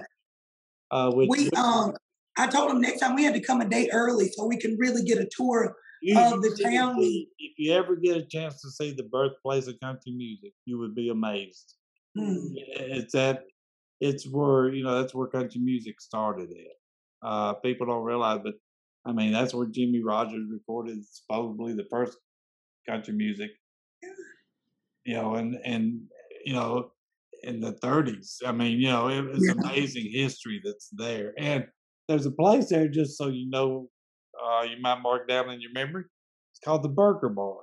Uh 0.92 1.12
which 1.12 1.30
We 1.30 1.50
um 1.52 1.94
I 2.38 2.48
told 2.48 2.70
them 2.72 2.82
next 2.82 3.00
time 3.00 3.16
we 3.16 3.24
had 3.24 3.34
to 3.36 3.40
come 3.42 3.62
a 3.62 3.70
day 3.70 3.90
early 3.94 4.28
so 4.30 4.46
we 4.46 4.58
can 4.58 4.76
really 4.78 5.04
get 5.04 5.18
a 5.20 5.28
tour. 5.36 5.76
You, 6.02 6.20
of 6.20 6.42
the 6.42 6.50
town. 6.62 6.98
do. 7.00 7.26
If 7.40 7.54
you 7.58 7.72
ever 7.74 7.96
get 7.96 8.18
a 8.18 8.26
chance 8.26 8.62
to 8.62 8.70
see 8.70 8.92
the 8.92 9.04
birthplace 9.04 9.68
of 9.68 9.80
country 9.80 10.12
music, 10.12 10.52
you 10.66 10.78
would 10.80 10.94
be 10.96 11.10
amazed. 11.10 11.76
Hmm. 12.18 12.36
It's 12.58 13.14
that 13.14 13.46
it's 14.02 14.28
where 14.28 14.74
you 14.74 14.84
know 14.84 15.00
that's 15.02 15.16
where 15.16 15.28
country 15.28 15.62
music 15.62 16.02
started 16.02 16.50
at. 16.52 17.28
Uh, 17.28 17.54
people 17.54 17.88
don't 17.88 18.04
realize, 18.04 18.42
but 18.44 18.56
I 19.06 19.12
mean 19.14 19.32
that's 19.34 19.54
where 19.54 19.68
Jimmie 19.68 20.04
Rodgers 20.04 20.50
recorded 20.50 20.98
It's 20.98 21.24
probably 21.30 21.74
the 21.74 21.88
first 21.92 22.18
country 22.88 23.14
music. 23.14 23.52
You 25.06 25.16
know, 25.16 25.36
and 25.36 25.56
and 25.66 26.08
you 26.46 26.54
know 26.54 26.92
in 27.42 27.60
the 27.60 27.74
30s. 27.74 28.42
I 28.46 28.52
mean, 28.54 28.80
you 28.80 28.88
know, 28.88 29.10
it, 29.10 29.26
it's 29.36 29.48
Yeah. 29.48 29.54
amazing 29.64 30.10
history 30.12 30.62
that's 30.64 30.90
there, 30.94 31.34
and 31.38 31.68
there's 32.08 32.26
a 32.26 32.32
place 32.32 32.70
there 32.70 32.88
just 32.88 33.18
so 33.18 33.28
you 33.28 33.50
know 33.50 33.90
uh, 34.42 34.62
you 34.64 34.78
might 34.82 35.02
mark 35.02 35.28
down 35.28 35.50
in 35.50 35.60
your 35.62 35.72
memory. 35.74 36.06
It's 36.52 36.60
called 36.64 36.84
the 36.84 36.90
Burger 36.90 37.30
Bar. 37.30 37.60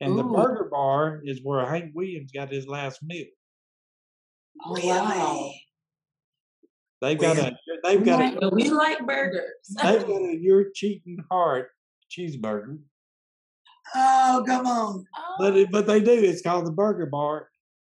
And 0.00 0.18
the 0.18 0.24
Burger 0.24 0.64
Bar 0.70 1.22
is 1.24 1.40
where 1.44 1.64
Hank 1.64 1.94
Williams 1.94 2.32
got 2.32 2.50
his 2.50 2.66
last 2.66 3.00
meal. 3.00 3.28
Oh, 4.64 4.74
Really? 4.74 5.18
wow. 5.18 5.52
They've 7.00 7.18
got 7.18 7.38
a 7.38 7.56
they've 7.84 8.04
got 8.04 8.42
a 8.42 8.48
we 8.50 8.70
like 8.70 9.06
burgers. 9.06 9.42
they've 9.82 10.06
got 10.06 10.10
a 10.10 10.36
your 10.40 10.66
cheating 10.74 11.18
heart 11.30 11.70
cheeseburger. 12.10 12.78
Oh, 13.94 14.44
come 14.46 14.66
on. 14.66 15.06
But 15.38 15.56
it, 15.56 15.70
but 15.70 15.86
they 15.86 16.00
do. 16.00 16.12
It's 16.12 16.42
called 16.42 16.66
the 16.66 16.72
Burger 16.72 17.06
Bar. 17.06 17.48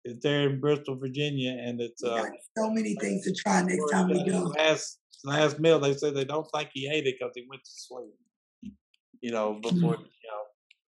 It's 0.05 0.21
there 0.23 0.49
in 0.49 0.59
Bristol, 0.59 0.95
Virginia, 0.95 1.51
and 1.51 1.79
it's 1.79 2.03
uh 2.03 2.25
so 2.57 2.69
many 2.69 2.95
things 2.95 3.23
to 3.25 3.33
try 3.33 3.61
next 3.61 3.89
time 3.91 4.09
we 4.09 4.29
go. 4.29 4.53
last 4.57 4.99
last 5.23 5.59
meal. 5.59 5.79
They 5.79 5.93
say 5.93 6.11
they 6.11 6.25
don't 6.25 6.47
think 6.53 6.69
he 6.73 6.87
ate 6.87 7.05
it 7.05 7.15
because 7.19 7.33
he 7.35 7.45
went 7.49 7.63
to 7.63 7.71
sleep. 7.71 8.73
You 9.21 9.31
know 9.31 9.59
before 9.61 9.95
you 9.95 10.29
know, 10.29 10.43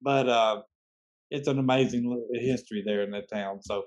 but 0.01 0.29
uh, 0.29 0.61
it's 1.29 1.47
an 1.47 1.59
amazing 1.59 2.25
history 2.33 2.83
there 2.85 3.03
in 3.03 3.11
that 3.11 3.29
town. 3.29 3.61
So, 3.61 3.83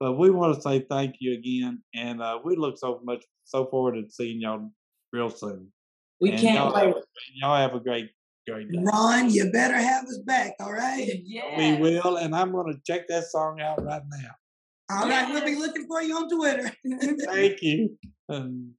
but 0.00 0.14
we 0.14 0.30
want 0.30 0.56
to 0.56 0.62
say 0.62 0.80
thank 0.88 1.16
you 1.20 1.34
again, 1.34 1.82
and 1.94 2.20
uh, 2.20 2.38
we 2.44 2.56
look 2.56 2.78
so 2.78 3.00
much 3.04 3.24
so 3.46 3.66
forward 3.66 3.94
to 3.94 4.10
seeing 4.10 4.40
y'all 4.40 4.70
real 5.12 5.30
soon. 5.30 5.72
We 6.20 6.32
And 6.32 6.40
can't 6.40 6.56
y'all 6.56 6.74
wait. 6.74 6.86
Have, 6.86 7.04
y'all 7.34 7.56
have 7.56 7.74
a 7.74 7.80
great 7.80 8.10
great 8.48 8.70
day. 8.70 8.78
Ron, 8.80 9.30
you 9.30 9.50
better 9.50 9.76
have 9.76 10.04
us 10.04 10.18
back, 10.18 10.54
all 10.60 10.72
right? 10.72 11.08
Yeah. 11.24 11.56
We 11.58 11.80
will, 11.80 12.16
and 12.16 12.34
I'm 12.34 12.52
going 12.52 12.72
to 12.72 12.80
check 12.86 13.08
that 13.08 13.24
song 13.24 13.60
out 13.60 13.82
right 13.84 14.02
now. 14.08 14.30
All 14.88 15.08
right, 15.08 15.28
we'll 15.32 15.44
be 15.44 15.56
looking 15.56 15.86
for 15.86 16.00
you 16.00 16.16
on 16.16 16.28
Twitter. 16.28 16.70
Thank 17.26 17.62
you. 17.62 17.96
And 18.28 18.72